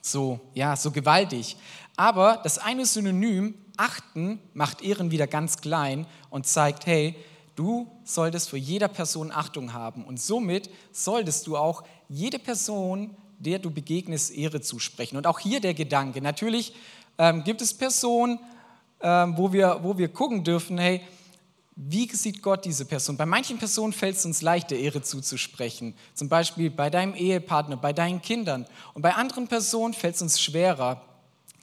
[0.01, 1.55] so, ja, so gewaltig.
[1.95, 7.15] Aber das eine Synonym, achten, macht Ehren wieder ganz klein und zeigt, hey,
[7.55, 13.59] Du solltest für jede Person Achtung haben und somit solltest du auch jede Person, der
[13.59, 15.17] du begegnest, Ehre zusprechen.
[15.17, 16.73] Und auch hier der Gedanke, natürlich
[17.17, 18.39] ähm, gibt es Personen,
[19.01, 21.01] ähm, wo, wir, wo wir gucken dürfen, hey,
[21.75, 23.17] wie sieht Gott diese Person?
[23.17, 25.95] Bei manchen Personen fällt es uns leichter, Ehre zuzusprechen.
[26.13, 28.67] Zum Beispiel bei deinem Ehepartner, bei deinen Kindern.
[28.93, 31.01] Und bei anderen Personen fällt es uns schwerer.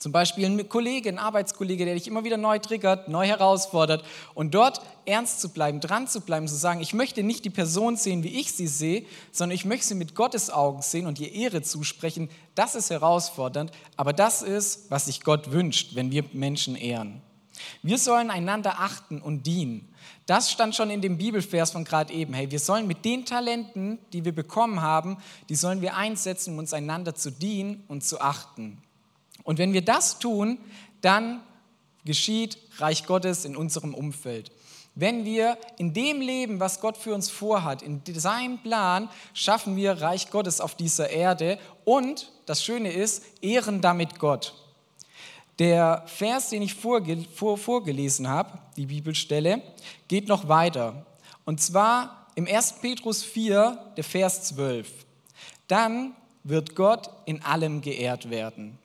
[0.01, 4.03] Zum Beispiel ein Kollege, ein Arbeitskollege, der dich immer wieder neu triggert, neu herausfordert.
[4.33, 7.97] Und dort ernst zu bleiben, dran zu bleiben, zu sagen, ich möchte nicht die Person
[7.97, 11.31] sehen, wie ich sie sehe, sondern ich möchte sie mit Gottes Augen sehen und ihr
[11.33, 12.31] Ehre zusprechen.
[12.55, 17.21] Das ist herausfordernd, aber das ist, was sich Gott wünscht, wenn wir Menschen ehren.
[17.83, 19.93] Wir sollen einander achten und dienen.
[20.25, 22.33] Das stand schon in dem Bibelvers von gerade eben.
[22.33, 25.19] Hey, wir sollen mit den Talenten, die wir bekommen haben,
[25.51, 28.81] die sollen wir einsetzen, um uns einander zu dienen und zu achten.
[29.43, 30.59] Und wenn wir das tun,
[31.01, 31.43] dann
[32.05, 34.51] geschieht Reich Gottes in unserem Umfeld.
[34.95, 39.93] Wenn wir in dem Leben, was Gott für uns vorhat, in seinem Plan, schaffen wir
[40.03, 44.55] Reich Gottes auf dieser Erde und das Schöne ist, ehren damit Gott.
[45.61, 49.63] Der Vers, den ich vorge vor, vorgelesen habe, die Bibelstelle,
[50.09, 51.07] geht noch weiter.
[51.45, 52.77] Und zwar im 1.
[52.81, 54.91] Petrus 4, der Vers 12.
[55.69, 58.80] Dann wird Gott in allem geehrt werden.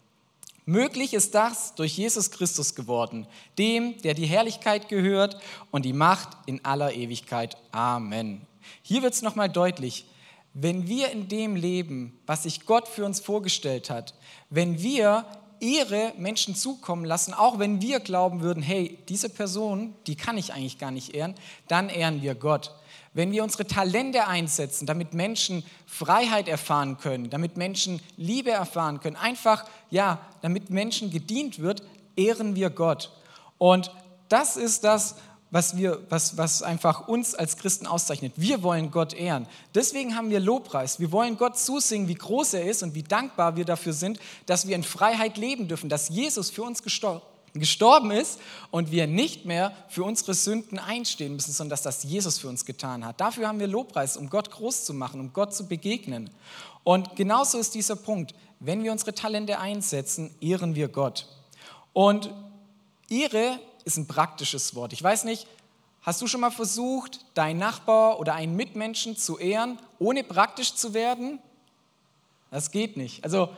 [0.67, 3.27] Möglich ist das durch Jesus Christus geworden,
[3.59, 7.55] dem, der die Herrlichkeit gehört und die Macht in aller Ewigkeit.
[7.71, 8.41] Amen.
[8.81, 10.05] Hier wird es nochmal deutlich,
[10.53, 14.15] wenn wir in dem leben, was sich Gott für uns vorgestellt hat,
[14.49, 15.25] wenn wir
[15.59, 20.53] Ehre Menschen zukommen lassen, auch wenn wir glauben würden, hey, diese Person, die kann ich
[20.53, 21.35] eigentlich gar nicht ehren,
[21.67, 22.73] dann ehren wir Gott
[23.15, 29.15] wenn wir unsere Talente einsetzen, damit Menschen Freiheit erfahren können, damit Menschen Liebe erfahren können,
[29.15, 31.81] einfach, ja, damit Menschen gedient wird,
[32.15, 33.11] ehren wir Gott.
[33.57, 33.89] Und
[34.27, 35.15] das ist das,
[35.49, 38.33] was, wir, was, was einfach uns als Christen auszeichnet.
[38.35, 39.47] Wir wollen Gott ehren.
[39.73, 40.99] Deswegen haben wir Lobpreis.
[40.99, 44.67] Wir wollen Gott zusingen, wie groß er ist und wie dankbar wir dafür sind, dass
[44.67, 47.21] wir in Freiheit leben dürfen, dass Jesus für uns gestorben
[47.59, 48.39] gestorben ist
[48.71, 52.65] und wir nicht mehr für unsere Sünden einstehen müssen, sondern dass das Jesus für uns
[52.65, 53.19] getan hat.
[53.21, 56.29] Dafür haben wir Lobpreis, um Gott groß zu machen, um Gott zu begegnen.
[56.83, 58.33] Und genauso ist dieser Punkt.
[58.59, 61.27] wenn wir unsere Talente einsetzen, ehren wir Gott.
[61.93, 62.31] Und
[63.09, 64.93] Ehre ist ein praktisches Wort.
[64.93, 65.47] Ich weiß nicht,
[66.01, 70.93] hast du schon mal versucht, deinen Nachbar oder einen Mitmenschen zu ehren, ohne praktisch zu
[70.93, 71.39] werden?
[72.49, 73.23] Das geht nicht.
[73.23, 73.49] Also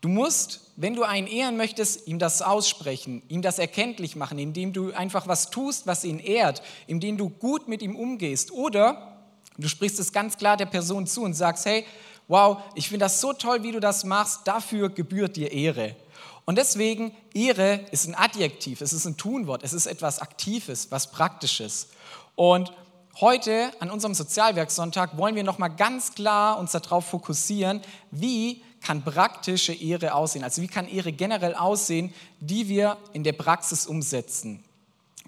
[0.00, 4.72] du musst, wenn du einen ehren möchtest, ihm das aussprechen, ihm das erkenntlich machen, indem
[4.72, 8.50] du einfach was tust, was ihn ehrt, indem du gut mit ihm umgehst.
[8.50, 9.16] Oder
[9.58, 11.84] du sprichst es ganz klar der Person zu und sagst, hey,
[12.28, 15.96] wow, ich finde das so toll, wie du das machst, dafür gebührt dir Ehre.
[16.44, 21.10] Und deswegen, Ehre ist ein Adjektiv, es ist ein Tunwort, es ist etwas Aktives, was
[21.10, 21.88] Praktisches.
[22.34, 22.72] Und
[23.20, 29.72] heute an unserem Sozialwerksonntag wollen wir nochmal ganz klar uns darauf fokussieren, wie kann praktische
[29.72, 34.64] Ehre aussehen, also wie kann Ehre generell aussehen, die wir in der Praxis umsetzen.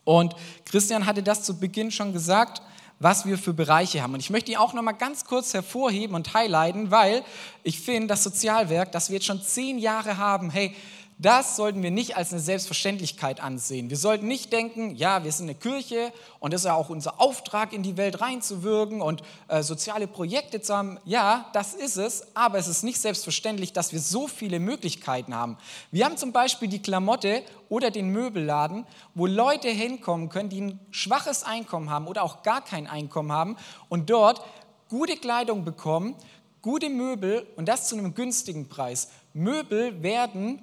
[0.05, 0.35] Und
[0.65, 2.63] Christian hatte das zu Beginn schon gesagt,
[2.99, 4.15] was wir für Bereiche haben.
[4.15, 7.25] Und ich möchte die auch noch mal ganz kurz hervorheben und highlighten, weil
[7.65, 10.75] ich finde, das Sozialwerk, das wir jetzt schon zehn Jahre haben, hey,
[11.19, 13.91] das sollten wir nicht als eine Selbstverständlichkeit ansehen.
[13.91, 17.21] Wir sollten nicht denken, ja, wir sind eine Kirche und das ist ja auch unser
[17.21, 20.99] Auftrag, in die Welt reinzuwirken und äh, soziale Projekte zu haben.
[21.05, 25.59] Ja, das ist es, aber es ist nicht selbstverständlich, dass wir so viele Möglichkeiten haben.
[25.91, 30.81] Wir haben zum Beispiel die Klamotte oder den Möbelladen, wo Leute hinkommen können, die ein
[30.91, 33.57] schwaches Einkommen haben oder auch gar kein Einkommen haben
[33.89, 34.43] und dort
[34.89, 36.17] gute Kleidung bekommen,
[36.63, 39.09] gute Möbel und das zu einem günstigen Preis.
[39.35, 40.63] Möbel werden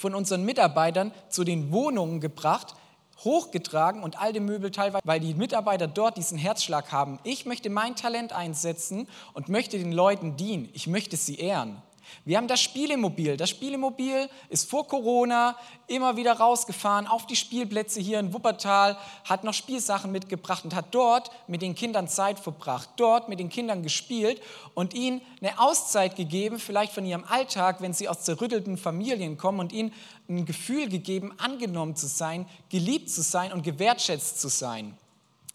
[0.00, 2.74] von unseren Mitarbeitern zu den Wohnungen gebracht,
[3.22, 7.18] hochgetragen und alte Möbel teilweise, weil die Mitarbeiter dort diesen Herzschlag haben.
[7.22, 10.70] Ich möchte mein Talent einsetzen und möchte den Leuten dienen.
[10.72, 11.82] Ich möchte sie ehren.
[12.24, 13.36] Wir haben das Spielemobil.
[13.36, 19.44] Das Spielemobil ist vor Corona immer wieder rausgefahren auf die Spielplätze hier in Wuppertal, hat
[19.44, 23.82] noch Spielsachen mitgebracht und hat dort mit den Kindern Zeit verbracht, dort mit den Kindern
[23.82, 24.40] gespielt
[24.74, 29.60] und ihnen eine Auszeit gegeben, vielleicht von ihrem Alltag, wenn sie aus zerrüttelten Familien kommen
[29.60, 29.92] und ihnen
[30.28, 34.96] ein Gefühl gegeben, angenommen zu sein, geliebt zu sein und gewertschätzt zu sein.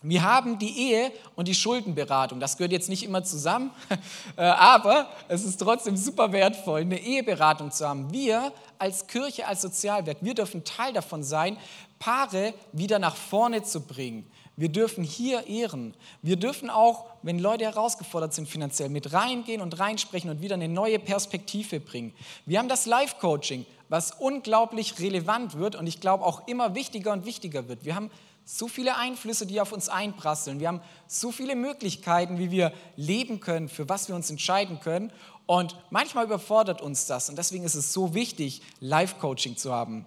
[0.08, 2.40] Wir haben die Ehe und die Schuldenberatung.
[2.40, 3.72] Das gehört jetzt nicht immer zusammen,
[4.38, 8.14] äh, aber es ist trotzdem super wertvoll, eine Eheberatung zu haben.
[8.14, 11.58] Wir als Kirche, als Sozialwerk, wir dürfen Teil davon sein,
[11.98, 14.30] Paare wieder nach vorne zu bringen.
[14.58, 15.96] Wir dürfen hier ehren.
[16.22, 20.70] Wir dürfen auch, wenn Leute herausgefordert sind finanziell, mit reingehen und reinsprechen und wieder eine
[20.70, 22.14] neue Perspektive bringen.
[22.46, 27.26] Wir haben das Life-Coaching, was unglaublich relevant wird und ich glaube auch immer wichtiger und
[27.26, 27.86] wichtiger wird.
[27.86, 28.12] Wir haben
[28.46, 30.60] so viele Einflüsse, die auf uns einprasseln.
[30.60, 35.12] Wir haben so viele Möglichkeiten, wie wir leben können, für was wir uns entscheiden können.
[35.48, 37.30] Und manchmal überfordert uns das.
[37.30, 40.06] Und deswegen ist es so wichtig, Life-Coaching zu haben.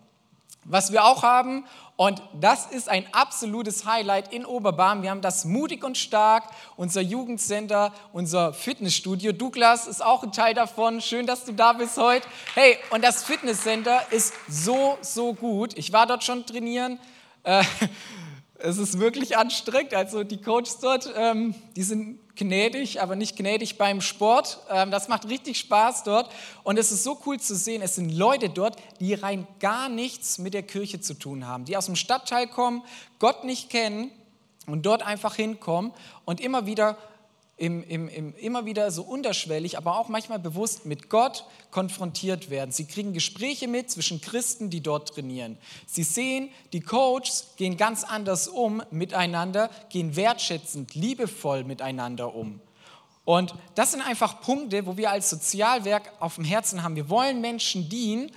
[0.65, 1.65] Was wir auch haben,
[1.97, 6.45] und das ist ein absolutes Highlight in Oberbarm, wir haben das Mutig und Stark,
[6.77, 9.33] unser Jugendcenter, unser Fitnessstudio.
[9.33, 11.01] Douglas ist auch ein Teil davon.
[11.01, 12.29] Schön, dass du da bist heute.
[12.55, 15.77] Hey, und das Fitnesscenter ist so, so gut.
[15.77, 17.01] Ich war dort schon trainieren.
[17.45, 17.65] Äh,
[18.59, 19.95] es ist wirklich anstrengend.
[19.95, 24.61] Also die Coaches dort, ähm, die sind gnädig, aber nicht gnädig beim Sport.
[24.71, 26.31] Ähm, das macht richtig Spaß dort.
[26.65, 30.39] Und es ist so cool zu sehen, es sind Leute dort, die rein gar nichts
[30.39, 32.83] mit der Kirche zu tun haben, die aus dem Stadtteil kommen,
[33.19, 34.11] Gott nicht kennen
[34.67, 35.93] und dort einfach hinkommen
[36.25, 36.99] und immer wieder
[37.59, 42.71] im, im, im, immer wieder so unterschwellig, aber auch manchmal bewusst mit Gott konfrontiert werden.
[42.71, 45.59] Sie kriegen Gespräche mit zwischen Christen, die dort trainieren.
[45.85, 52.61] Sie sehen, die Coaches gehen ganz anders um miteinander, gehen wertschätzend, liebevoll miteinander um.
[53.25, 56.97] Und das sind einfach Punkte, wo wir als Sozialwerk auf dem Herzen haben.
[56.97, 58.31] Wir wollen Menschen dienen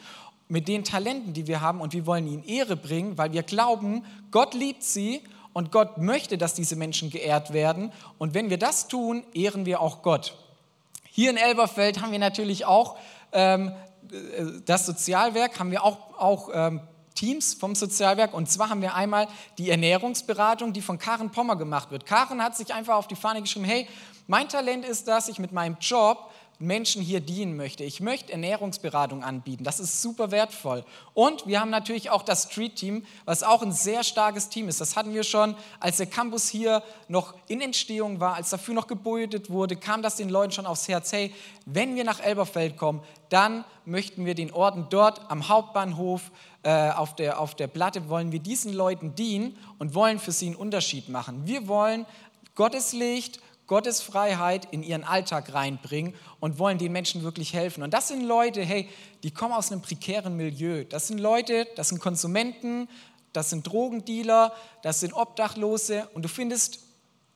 [0.50, 4.04] mit den Talenten, die wir haben und wir wollen ihnen Ehre bringen, weil wir glauben,
[4.32, 5.22] Gott liebt sie
[5.54, 7.92] und Gott möchte, dass diese Menschen geehrt werden.
[8.18, 10.36] Und wenn wir das tun, ehren wir auch Gott.
[11.10, 12.98] Hier in Elberfeld haben wir natürlich auch
[13.34, 13.74] ähm,
[14.66, 16.82] das Sozialwerk, haben wir auch, auch ähm,
[17.16, 18.34] Teams vom Sozialwerk.
[18.34, 22.06] Und zwar haben wir einmal die Ernährungsberatung, die von Karen Pommer gemacht wird.
[22.06, 23.88] Karen hat sich einfach auf die Fahne geschrieben, hey,
[24.28, 26.31] mein Talent ist, dass ich mit meinem Job
[26.62, 27.84] Menschen hier dienen möchte.
[27.84, 29.64] Ich möchte Ernährungsberatung anbieten.
[29.64, 30.86] Das ist super wertvoll.
[31.14, 34.80] Und wir haben natürlich auch das Street Team, was auch ein sehr starkes Team ist.
[34.80, 38.88] Das hatten wir schon, als der Campus hier noch in Entstehung war, als dafür noch
[38.88, 41.12] gebeutelt wurde, kam das den Leuten schon aufs Herz.
[41.12, 41.34] Hey,
[41.66, 46.32] wenn wir nach Elberfeld kommen, dann möchten wir den Orden dort am Hauptbahnhof
[46.64, 50.48] äh, auf, der, auf der Platte, wollen wir diesen Leuten dienen und wollen für sie
[50.48, 51.48] einen Unterschied machen.
[51.48, 52.06] Wir wollen
[52.54, 53.40] Gottes Licht,
[53.72, 57.84] Gottes Freiheit in ihren Alltag reinbringen und wollen den Menschen wirklich helfen.
[57.84, 58.90] Und das sind Leute, hey,
[59.24, 60.84] die kommen aus einem prekären Milieu.
[60.84, 62.90] Das sind Leute, das sind Konsumenten,
[63.32, 64.52] das sind Drogendealer,
[64.84, 66.10] das sind Obdachlose.
[66.14, 66.80] Und du findest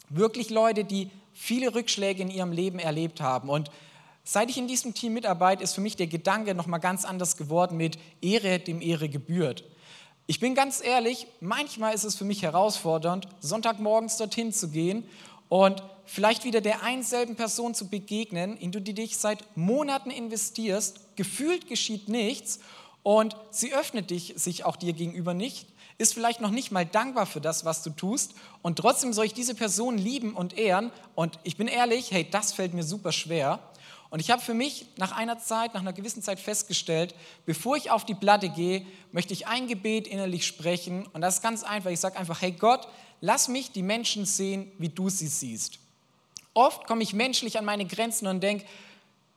[0.10, 3.48] wirklich Leute, die viele Rückschläge in ihrem Leben erlebt haben.
[3.48, 3.72] Und
[4.28, 7.78] Seit ich in diesem Team mitarbeite, ist für mich der Gedanke nochmal ganz anders geworden
[7.78, 9.64] mit Ehre, dem Ehre gebührt.
[10.26, 15.08] Ich bin ganz ehrlich, manchmal ist es für mich herausfordernd, Sonntagmorgens dorthin zu gehen
[15.50, 21.16] und vielleicht wieder der einselben Person zu begegnen, in die du dich seit Monaten investierst,
[21.16, 22.60] gefühlt geschieht nichts
[23.04, 27.26] und sie öffnet dich, sich auch dir gegenüber nicht, ist vielleicht noch nicht mal dankbar
[27.26, 31.40] für das, was du tust und trotzdem soll ich diese Person lieben und ehren und
[31.44, 33.60] ich bin ehrlich, hey, das fällt mir super schwer.
[34.12, 37.14] Und ich habe für mich nach einer Zeit, nach einer gewissen Zeit festgestellt,
[37.46, 41.06] bevor ich auf die Platte gehe, möchte ich ein Gebet innerlich sprechen.
[41.12, 41.90] Und das ist ganz einfach.
[41.90, 42.88] Ich sage einfach, hey Gott,
[43.22, 45.80] lass mich die Menschen sehen, wie du sie siehst.
[46.54, 48.66] Oft komme ich menschlich an meine Grenzen und denke,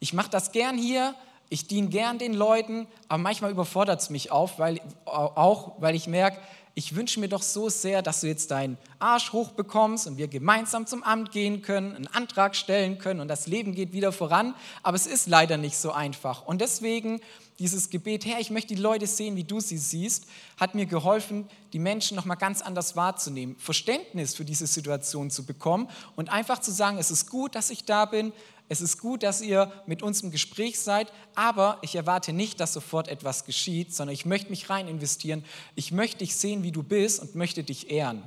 [0.00, 1.14] ich mache das gern hier,
[1.48, 6.06] ich diene gern den Leuten, aber manchmal überfordert es mich auf, weil, auch, weil ich
[6.06, 6.38] merke,
[6.74, 10.86] ich wünsche mir doch so sehr, dass du jetzt deinen Arsch hochbekommst und wir gemeinsam
[10.86, 14.54] zum Amt gehen können, einen Antrag stellen können und das Leben geht wieder voran.
[14.84, 16.46] Aber es ist leider nicht so einfach.
[16.46, 17.20] Und deswegen
[17.58, 20.26] dieses Gebet, Herr, ich möchte die Leute sehen, wie du sie siehst,
[20.58, 25.88] hat mir geholfen, die Menschen nochmal ganz anders wahrzunehmen, Verständnis für diese Situation zu bekommen
[26.14, 28.32] und einfach zu sagen, es ist gut, dass ich da bin,
[28.68, 32.74] es ist gut, dass ihr mit uns im Gespräch seid, aber ich erwarte nicht, dass
[32.74, 35.42] sofort etwas geschieht, sondern ich möchte mich rein investieren.
[35.74, 38.24] Ich möchte dich sehen, wie du bist und möchte dich ehren.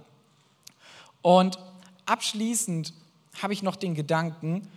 [1.22, 1.60] Und
[2.08, 2.94] abschließend
[3.42, 4.68] habe ich noch den Gedanken,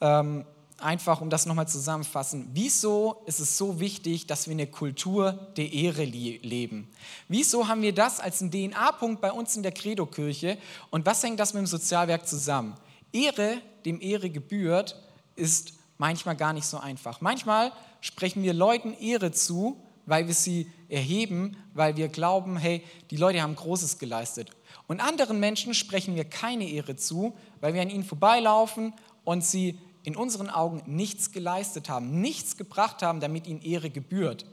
[0.00, 0.44] ähm,
[0.78, 5.72] einfach um das nochmal zusammenfassen, wieso ist es so wichtig, dass wir eine Kultur der
[5.72, 6.88] Ehre leben?
[7.28, 10.58] Wieso haben wir das als einen DNA-Punkt bei uns in der Credo-Kirche
[10.90, 12.74] und was hängt das mit dem Sozialwerk zusammen?
[13.12, 15.00] Ehre, dem Ehre gebührt,
[15.36, 17.20] ist manchmal gar nicht so einfach.
[17.20, 23.16] Manchmal sprechen wir Leuten Ehre zu, weil wir sie erheben, weil wir glauben, hey, die
[23.16, 24.50] Leute haben Großes geleistet.
[24.86, 28.92] Und anderen Menschen sprechen wir keine Ehre zu, weil wir an ihnen vorbeilaufen
[29.24, 34.46] und sie in unseren Augen nichts geleistet haben, nichts gebracht haben, damit ihnen Ehre gebührt.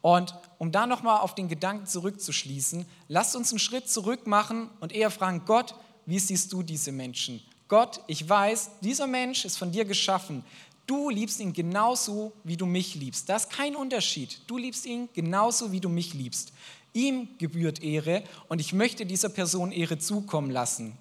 [0.00, 4.92] Und um da nochmal auf den Gedanken zurückzuschließen, lasst uns einen Schritt zurück machen und
[4.92, 5.74] eher fragen, Gott,
[6.06, 7.42] wie siehst du diese Menschen?
[7.68, 10.42] Gott, ich weiß, dieser Mensch ist von dir geschaffen.
[10.86, 13.28] Du liebst ihn genauso, wie du mich liebst.
[13.28, 14.40] Da ist kein Unterschied.
[14.46, 16.52] Du liebst ihn genauso, wie du mich liebst.
[16.94, 20.96] Ihm gebührt Ehre und ich möchte dieser Person Ehre zukommen lassen.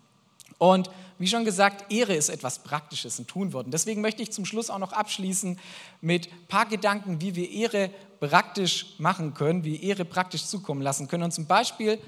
[0.57, 0.89] Und
[1.19, 3.71] wie schon gesagt, Ehre ist etwas Praktisches und tun worden.
[3.71, 5.59] Deswegen möchte ich zum Schluss auch noch abschließen
[6.01, 7.89] mit ein paar Gedanken, wie wir Ehre
[8.19, 11.23] praktisch machen können, wie Ehre praktisch zukommen lassen können.
[11.23, 11.99] Und zum Beispiel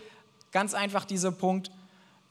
[0.51, 1.71] ganz einfach dieser Punkt,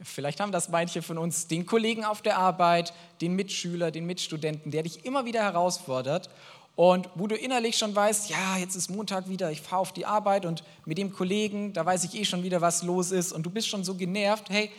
[0.01, 4.71] Vielleicht haben das manche von uns, den Kollegen auf der Arbeit, den Mitschüler, den Mitstudenten,
[4.71, 6.31] der dich immer wieder herausfordert
[6.77, 10.07] und wo du innerlich schon weißt, ja, jetzt ist Montag wieder, ich fahre auf die
[10.07, 13.43] Arbeit und mit dem Kollegen, da weiß ich eh schon wieder, was los ist und
[13.43, 14.71] du bist schon so genervt, hey,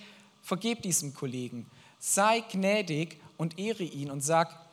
[0.49, 1.67] vergeb diesem Kollegen,
[1.99, 4.67] sei gnädig und ehre ihn und sag,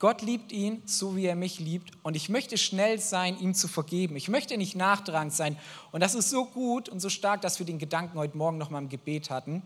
[0.00, 1.92] Gott liebt ihn, so wie er mich liebt.
[2.02, 4.16] Und ich möchte schnell sein, ihm zu vergeben.
[4.16, 5.56] Ich möchte nicht nachtragend sein.
[5.92, 8.68] Und das ist so gut und so stark, dass wir den Gedanken heute Morgen noch
[8.68, 9.62] mal im Gebet hatten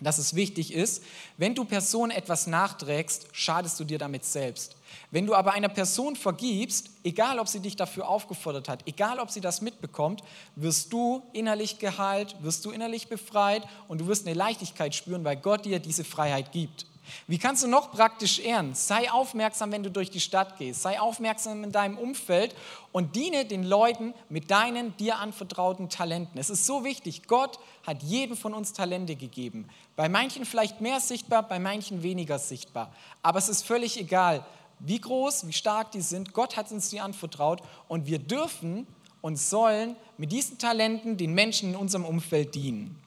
[0.00, 1.02] dass es wichtig ist,
[1.38, 4.76] wenn du Personen etwas nachträgst, schadest du dir damit selbst.
[5.10, 9.30] Wenn du aber einer Person vergibst, egal ob sie dich dafür aufgefordert hat, egal ob
[9.30, 10.22] sie das mitbekommt,
[10.54, 15.36] wirst du innerlich geheilt, wirst du innerlich befreit und du wirst eine Leichtigkeit spüren, weil
[15.36, 16.86] Gott dir diese Freiheit gibt.
[17.26, 18.74] Wie kannst du noch praktisch ehren?
[18.74, 20.82] Sei aufmerksam, wenn du durch die Stadt gehst.
[20.82, 22.54] Sei aufmerksam in deinem Umfeld
[22.92, 26.38] und diene den Leuten mit deinen dir anvertrauten Talenten.
[26.38, 27.26] Es ist so wichtig.
[27.26, 29.68] Gott hat jedem von uns Talente gegeben.
[29.96, 32.92] Bei manchen vielleicht mehr sichtbar, bei manchen weniger sichtbar.
[33.22, 34.44] Aber es ist völlig egal,
[34.78, 36.32] wie groß, wie stark die sind.
[36.32, 38.86] Gott hat uns die anvertraut und wir dürfen
[39.20, 43.00] und sollen mit diesen Talenten den Menschen in unserem Umfeld dienen.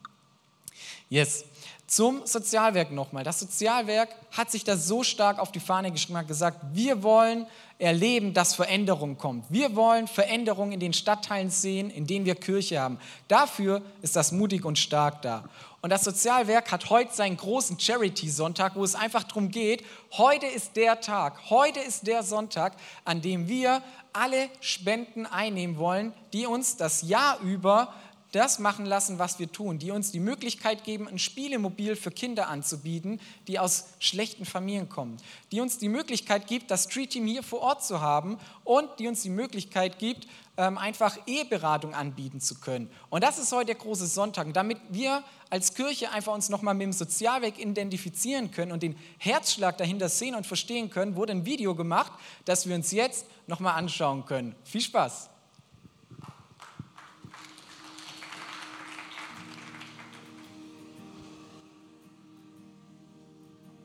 [1.10, 1.46] Yes.
[1.89, 3.23] Zum Sozialwerk nochmal.
[3.23, 7.47] Das Sozialwerk hat sich da so stark auf die Fahne geschrieben, hat gesagt, wir wollen
[7.80, 9.45] erleben, dass Veränderung kommt.
[9.49, 12.99] Wir wollen Veränderung in den Stadtteilen sehen, in denen wir Kirche haben.
[13.28, 15.45] Dafür ist das mutig und stark da.
[15.82, 20.75] Und das Sozialwerk hat heute seinen großen Charity-Sonntag, wo es einfach darum geht, heute ist
[20.75, 22.73] der Tag, heute ist der Sonntag,
[23.04, 23.82] an dem wir
[24.13, 27.93] alle Spenden einnehmen wollen, die uns das Jahr über
[28.32, 32.48] das machen lassen, was wir tun, die uns die Möglichkeit geben, ein Spielemobil für Kinder
[32.48, 35.18] anzubieten, die aus schlechten Familien kommen,
[35.52, 39.08] die uns die Möglichkeit gibt, das Street Team hier vor Ort zu haben und die
[39.08, 42.92] uns die Möglichkeit gibt, ähm, einfach Eheberatung anbieten zu können.
[43.10, 44.54] Und das ist heute der große Sonntag.
[44.54, 49.78] Damit wir als Kirche einfach uns nochmal mit dem Sozialweg identifizieren können und den Herzschlag
[49.78, 52.12] dahinter sehen und verstehen können, wurde ein Video gemacht,
[52.46, 54.56] das wir uns jetzt nochmal anschauen können.
[54.66, 55.30] Viel Spaß!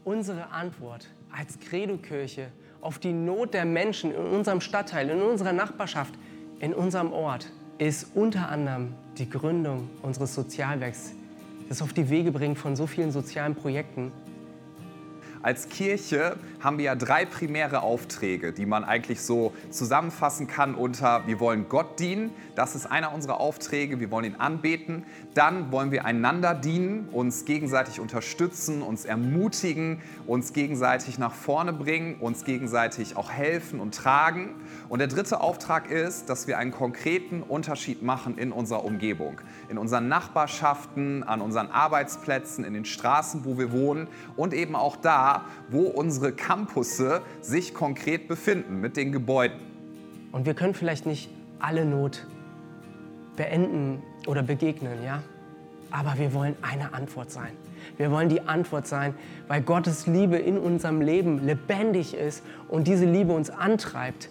[0.04, 2.48] Unsere Antwort als Credo-Kirche
[2.80, 6.14] auf die Not der Menschen in unserem Stadtteil, in unserer Nachbarschaft,
[6.60, 11.12] in unserem Ort, ist unter anderem die Gründung unseres Sozialwerks,
[11.68, 14.12] das auf die Wege bringen von so vielen sozialen Projekten
[15.44, 21.26] als Kirche haben wir ja drei primäre Aufträge, die man eigentlich so zusammenfassen kann unter,
[21.26, 25.90] wir wollen Gott dienen, das ist einer unserer Aufträge, wir wollen ihn anbeten, dann wollen
[25.90, 33.18] wir einander dienen, uns gegenseitig unterstützen, uns ermutigen, uns gegenseitig nach vorne bringen, uns gegenseitig
[33.18, 34.54] auch helfen und tragen.
[34.88, 39.76] Und der dritte Auftrag ist, dass wir einen konkreten Unterschied machen in unserer Umgebung, in
[39.76, 45.33] unseren Nachbarschaften, an unseren Arbeitsplätzen, in den Straßen, wo wir wohnen und eben auch da,
[45.70, 49.58] wo unsere Campusse sich konkret befinden mit den Gebäuden.
[50.32, 52.26] Und wir können vielleicht nicht alle Not
[53.36, 55.22] beenden oder begegnen, ja?
[55.90, 57.52] Aber wir wollen eine Antwort sein.
[57.96, 59.14] Wir wollen die Antwort sein,
[59.46, 64.28] weil Gottes Liebe in unserem Leben lebendig ist und diese Liebe uns antreibt,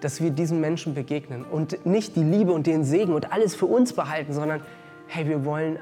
[0.00, 3.66] dass wir diesen Menschen begegnen und nicht die Liebe und den Segen und alles für
[3.66, 4.60] uns behalten, sondern
[5.06, 5.78] hey, wir wollen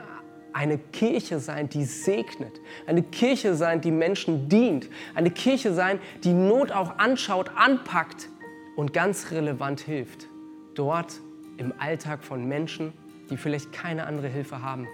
[0.53, 6.33] eine Kirche sein, die segnet, eine Kirche sein, die Menschen dient, eine Kirche sein, die
[6.33, 8.29] Not auch anschaut, anpackt
[8.77, 10.29] und ganz relevant hilft.
[10.75, 11.21] Dort
[11.57, 12.93] im Alltag von Menschen,
[13.31, 14.87] die vielleicht keine andere Hilfe haben.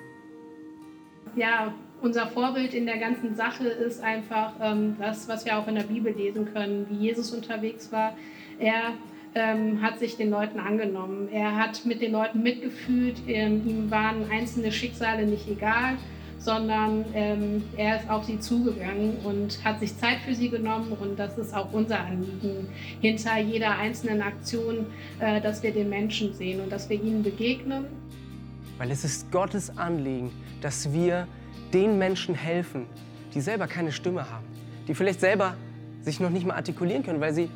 [1.37, 5.75] Ja, unser Vorbild in der ganzen Sache ist einfach ähm, das, was wir auch in
[5.75, 8.17] der Bibel lesen können, wie Jesus unterwegs war.
[8.59, 8.95] Er
[9.39, 11.29] ähm, hat sich den Leuten angenommen.
[11.33, 13.17] Er hat mit den Leuten mitgefühlt.
[13.27, 15.97] Ähm, ihm waren einzelne Schicksale nicht egal,
[16.39, 20.93] sondern ähm, er ist auf sie zugegangen und hat sich Zeit für sie genommen.
[21.01, 22.69] Und das ist auch unser Anliegen
[23.01, 24.87] hinter jeder einzelnen Aktion,
[25.21, 27.87] äh, dass wir den Menschen sehen und dass wir ihnen begegnen.
[28.79, 30.31] Weil es ist Gottes Anliegen,
[30.61, 31.27] dass wir
[31.73, 32.87] den Menschen helfen,
[33.35, 34.45] die selber keine Stimme haben,
[34.87, 35.57] die vielleicht selber
[36.03, 37.49] sich noch nicht mal artikulieren können, weil sie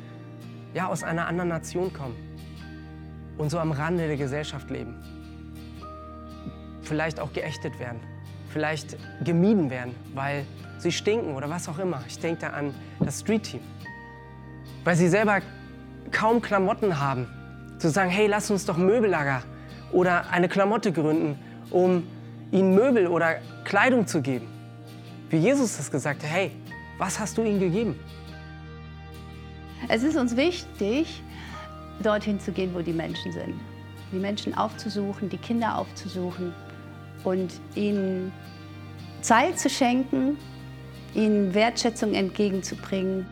[0.73, 2.15] ja, aus einer anderen Nation kommen
[3.37, 4.95] und so am Rande der Gesellschaft leben.
[6.81, 7.99] Vielleicht auch geächtet werden,
[8.49, 10.45] vielleicht gemieden werden, weil
[10.77, 12.03] sie stinken oder was auch immer.
[12.07, 13.61] Ich denke da an das Street Team.
[14.83, 15.39] Weil sie selber
[16.11, 17.27] kaum Klamotten haben.
[17.79, 19.43] Zu sagen, hey, lass uns doch Möbellager
[19.91, 22.07] oder eine Klamotte gründen, um
[22.51, 24.47] ihnen Möbel oder Kleidung zu geben.
[25.29, 26.51] Wie Jesus das gesagt hat, hey,
[26.97, 27.99] was hast du ihnen gegeben?
[29.89, 31.21] Es ist uns wichtig,
[32.01, 33.55] dorthin zu gehen, wo die Menschen sind.
[34.11, 36.53] Die Menschen aufzusuchen, die Kinder aufzusuchen
[37.23, 38.31] und ihnen
[39.21, 40.37] Zeit zu schenken,
[41.13, 43.25] ihnen Wertschätzung entgegenzubringen.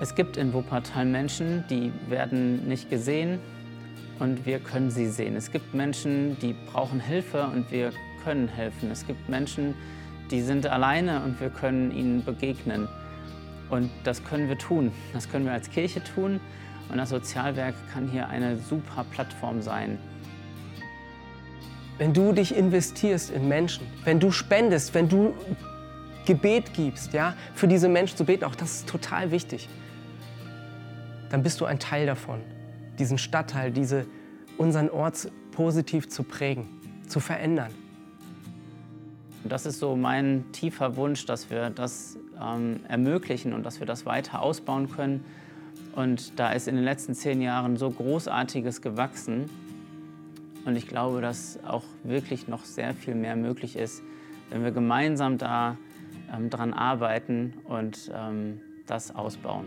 [0.00, 3.38] Es gibt in Wuppertal Menschen, die werden nicht gesehen
[4.18, 5.36] und wir können sie sehen.
[5.36, 7.92] Es gibt Menschen, die brauchen Hilfe und wir
[8.24, 8.90] können helfen.
[8.90, 9.74] Es gibt Menschen,
[10.30, 12.88] die sind alleine und wir können ihnen begegnen.
[13.70, 14.92] Und das können wir tun.
[15.12, 16.40] Das können wir als Kirche tun.
[16.88, 19.98] Und das Sozialwerk kann hier eine super Plattform sein.
[21.98, 25.34] Wenn du dich investierst in Menschen, wenn du spendest, wenn du
[26.26, 29.68] Gebet gibst, ja, für diese Menschen zu beten, auch das ist total wichtig,
[31.30, 32.40] dann bist du ein Teil davon,
[32.98, 34.06] diesen Stadtteil, diese,
[34.58, 36.68] unseren Ort positiv zu prägen,
[37.08, 37.72] zu verändern.
[39.44, 44.06] Das ist so mein tiefer Wunsch, dass wir das ähm, ermöglichen und dass wir das
[44.06, 45.24] weiter ausbauen können.
[45.94, 49.48] Und da ist in den letzten zehn Jahren so Großartiges gewachsen.
[50.64, 54.02] Und ich glaube, dass auch wirklich noch sehr viel mehr möglich ist,
[54.50, 55.76] wenn wir gemeinsam da
[56.34, 59.66] ähm, dran arbeiten und ähm, das ausbauen.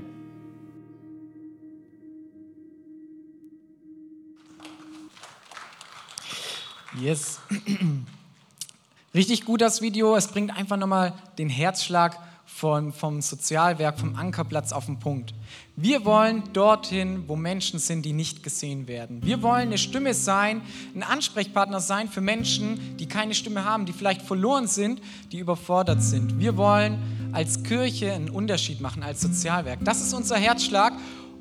[6.98, 7.40] Yes.
[9.14, 10.16] Richtig gut das Video.
[10.16, 12.18] Es bringt einfach nochmal den Herzschlag
[12.60, 15.34] von, vom Sozialwerk, vom Ankerplatz auf den Punkt.
[15.78, 19.22] Wir wollen dorthin, wo Menschen sind, die nicht gesehen werden.
[19.24, 20.62] Wir wollen eine Stimme sein,
[20.94, 25.02] ein Ansprechpartner sein für Menschen, die keine Stimme haben, die vielleicht verloren sind,
[25.32, 26.38] die überfordert sind.
[26.38, 29.80] Wir wollen als Kirche einen Unterschied machen, als Sozialwerk.
[29.82, 30.92] Das ist unser Herzschlag.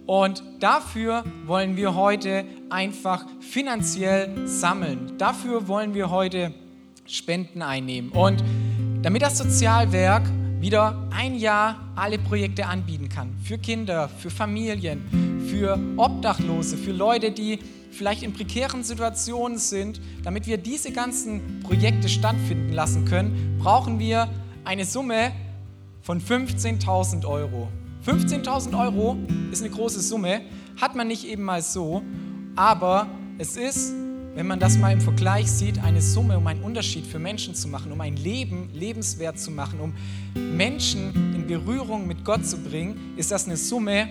[0.07, 5.19] Und dafür wollen wir heute einfach finanziell sammeln.
[5.19, 6.55] Dafür wollen wir heute
[7.07, 8.13] Spenden einnehmen.
[8.13, 8.43] Und
[9.03, 10.23] damit das Sozialwerk
[10.61, 13.37] wieder ein Jahr alle Projekte anbieten kann.
[13.43, 17.59] Für Kinder, für Familien, für Obdachlose, für Leute, die
[17.91, 20.01] vielleicht in prekären Situationen sind.
[20.23, 24.29] Damit wir diese ganzen Projekte stattfinden lassen können, brauchen wir
[24.65, 25.33] eine Summe
[26.03, 27.69] von 15.000 Euro.
[28.07, 29.17] 15.000 Euro
[29.53, 30.41] ist eine große Summe,
[30.81, 32.03] hat man nicht eben mal so,
[32.57, 33.93] aber es ist
[34.39, 37.67] wenn man das mal im Vergleich sieht, eine Summe, um einen Unterschied für Menschen zu
[37.67, 39.93] machen, um ein Leben lebenswert zu machen, um
[40.57, 44.09] Menschen in Berührung mit Gott zu bringen, ist das eine Summe,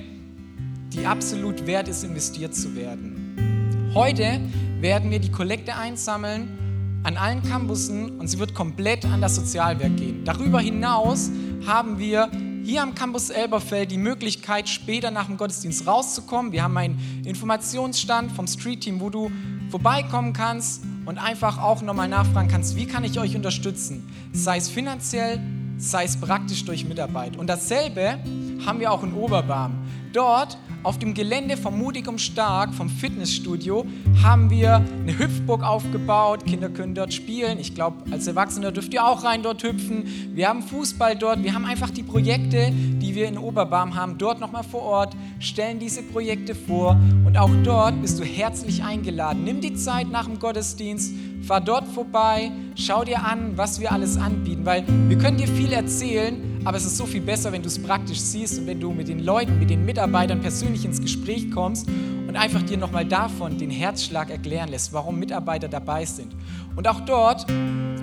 [0.91, 3.91] die absolut wert ist, investiert zu werden.
[3.93, 4.41] Heute
[4.81, 9.95] werden wir die Kollekte einsammeln an allen Campussen und sie wird komplett an das Sozialwerk
[9.95, 10.25] gehen.
[10.25, 11.31] Darüber hinaus
[11.65, 12.29] haben wir
[12.65, 16.51] hier am Campus Elberfeld die Möglichkeit, später nach dem Gottesdienst rauszukommen.
[16.51, 19.31] Wir haben einen Informationsstand vom Street Team, wo du
[19.69, 24.07] vorbeikommen kannst und einfach auch nochmal nachfragen kannst, wie kann ich euch unterstützen?
[24.33, 25.39] Sei es finanziell,
[25.77, 27.37] sei es praktisch durch Mitarbeit.
[27.37, 28.19] Und dasselbe
[28.65, 29.73] haben wir auch in Oberbarm.
[30.13, 33.85] Dort auf dem Gelände vom und Stark, vom Fitnessstudio,
[34.23, 36.45] haben wir eine Hüpfburg aufgebaut.
[36.45, 37.59] Kinder können dort spielen.
[37.59, 40.05] Ich glaube, als Erwachsener dürft ihr auch rein dort hüpfen.
[40.33, 41.43] Wir haben Fußball dort.
[41.43, 45.79] Wir haben einfach die Projekte, die wir in Oberbarm haben, dort nochmal vor Ort, stellen
[45.79, 46.99] diese Projekte vor.
[47.25, 49.43] Und auch dort bist du herzlich eingeladen.
[49.43, 54.17] Nimm die Zeit nach dem Gottesdienst, fahr dort vorbei, schau dir an, was wir alles
[54.17, 57.69] anbieten, weil wir können dir viel erzählen, aber es ist so viel besser, wenn du
[57.69, 61.49] es praktisch siehst und wenn du mit den Leuten, mit den Mitarbeitern persönlich ins Gespräch
[61.49, 66.35] kommst und einfach dir nochmal davon den Herzschlag erklären lässt, warum Mitarbeiter dabei sind.
[66.75, 67.47] Und auch dort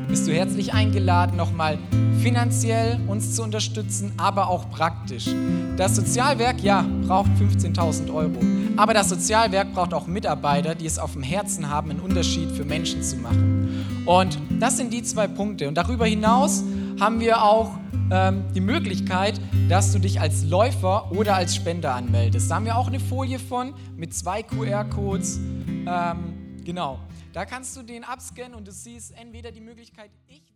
[0.08, 1.78] bist du herzlich eingeladen, nochmal
[2.22, 5.26] finanziell uns zu unterstützen, aber auch praktisch.
[5.76, 8.40] Das Sozialwerk, ja, braucht 15.000 Euro.
[8.78, 12.64] Aber das Sozialwerk braucht auch Mitarbeiter, die es auf dem Herzen haben, einen Unterschied für
[12.64, 13.84] Menschen zu machen.
[14.06, 15.68] Und das sind die zwei Punkte.
[15.68, 16.64] Und darüber hinaus
[16.98, 22.50] haben wir auch ähm, die Möglichkeit, dass du dich als Läufer oder als Spender anmeldest.
[22.50, 25.38] Da haben wir auch eine Folie von mit zwei QR-Codes.
[25.86, 27.00] Ähm, genau.
[27.32, 30.53] Da kannst du den abscannen und du siehst entweder die Möglichkeit, ich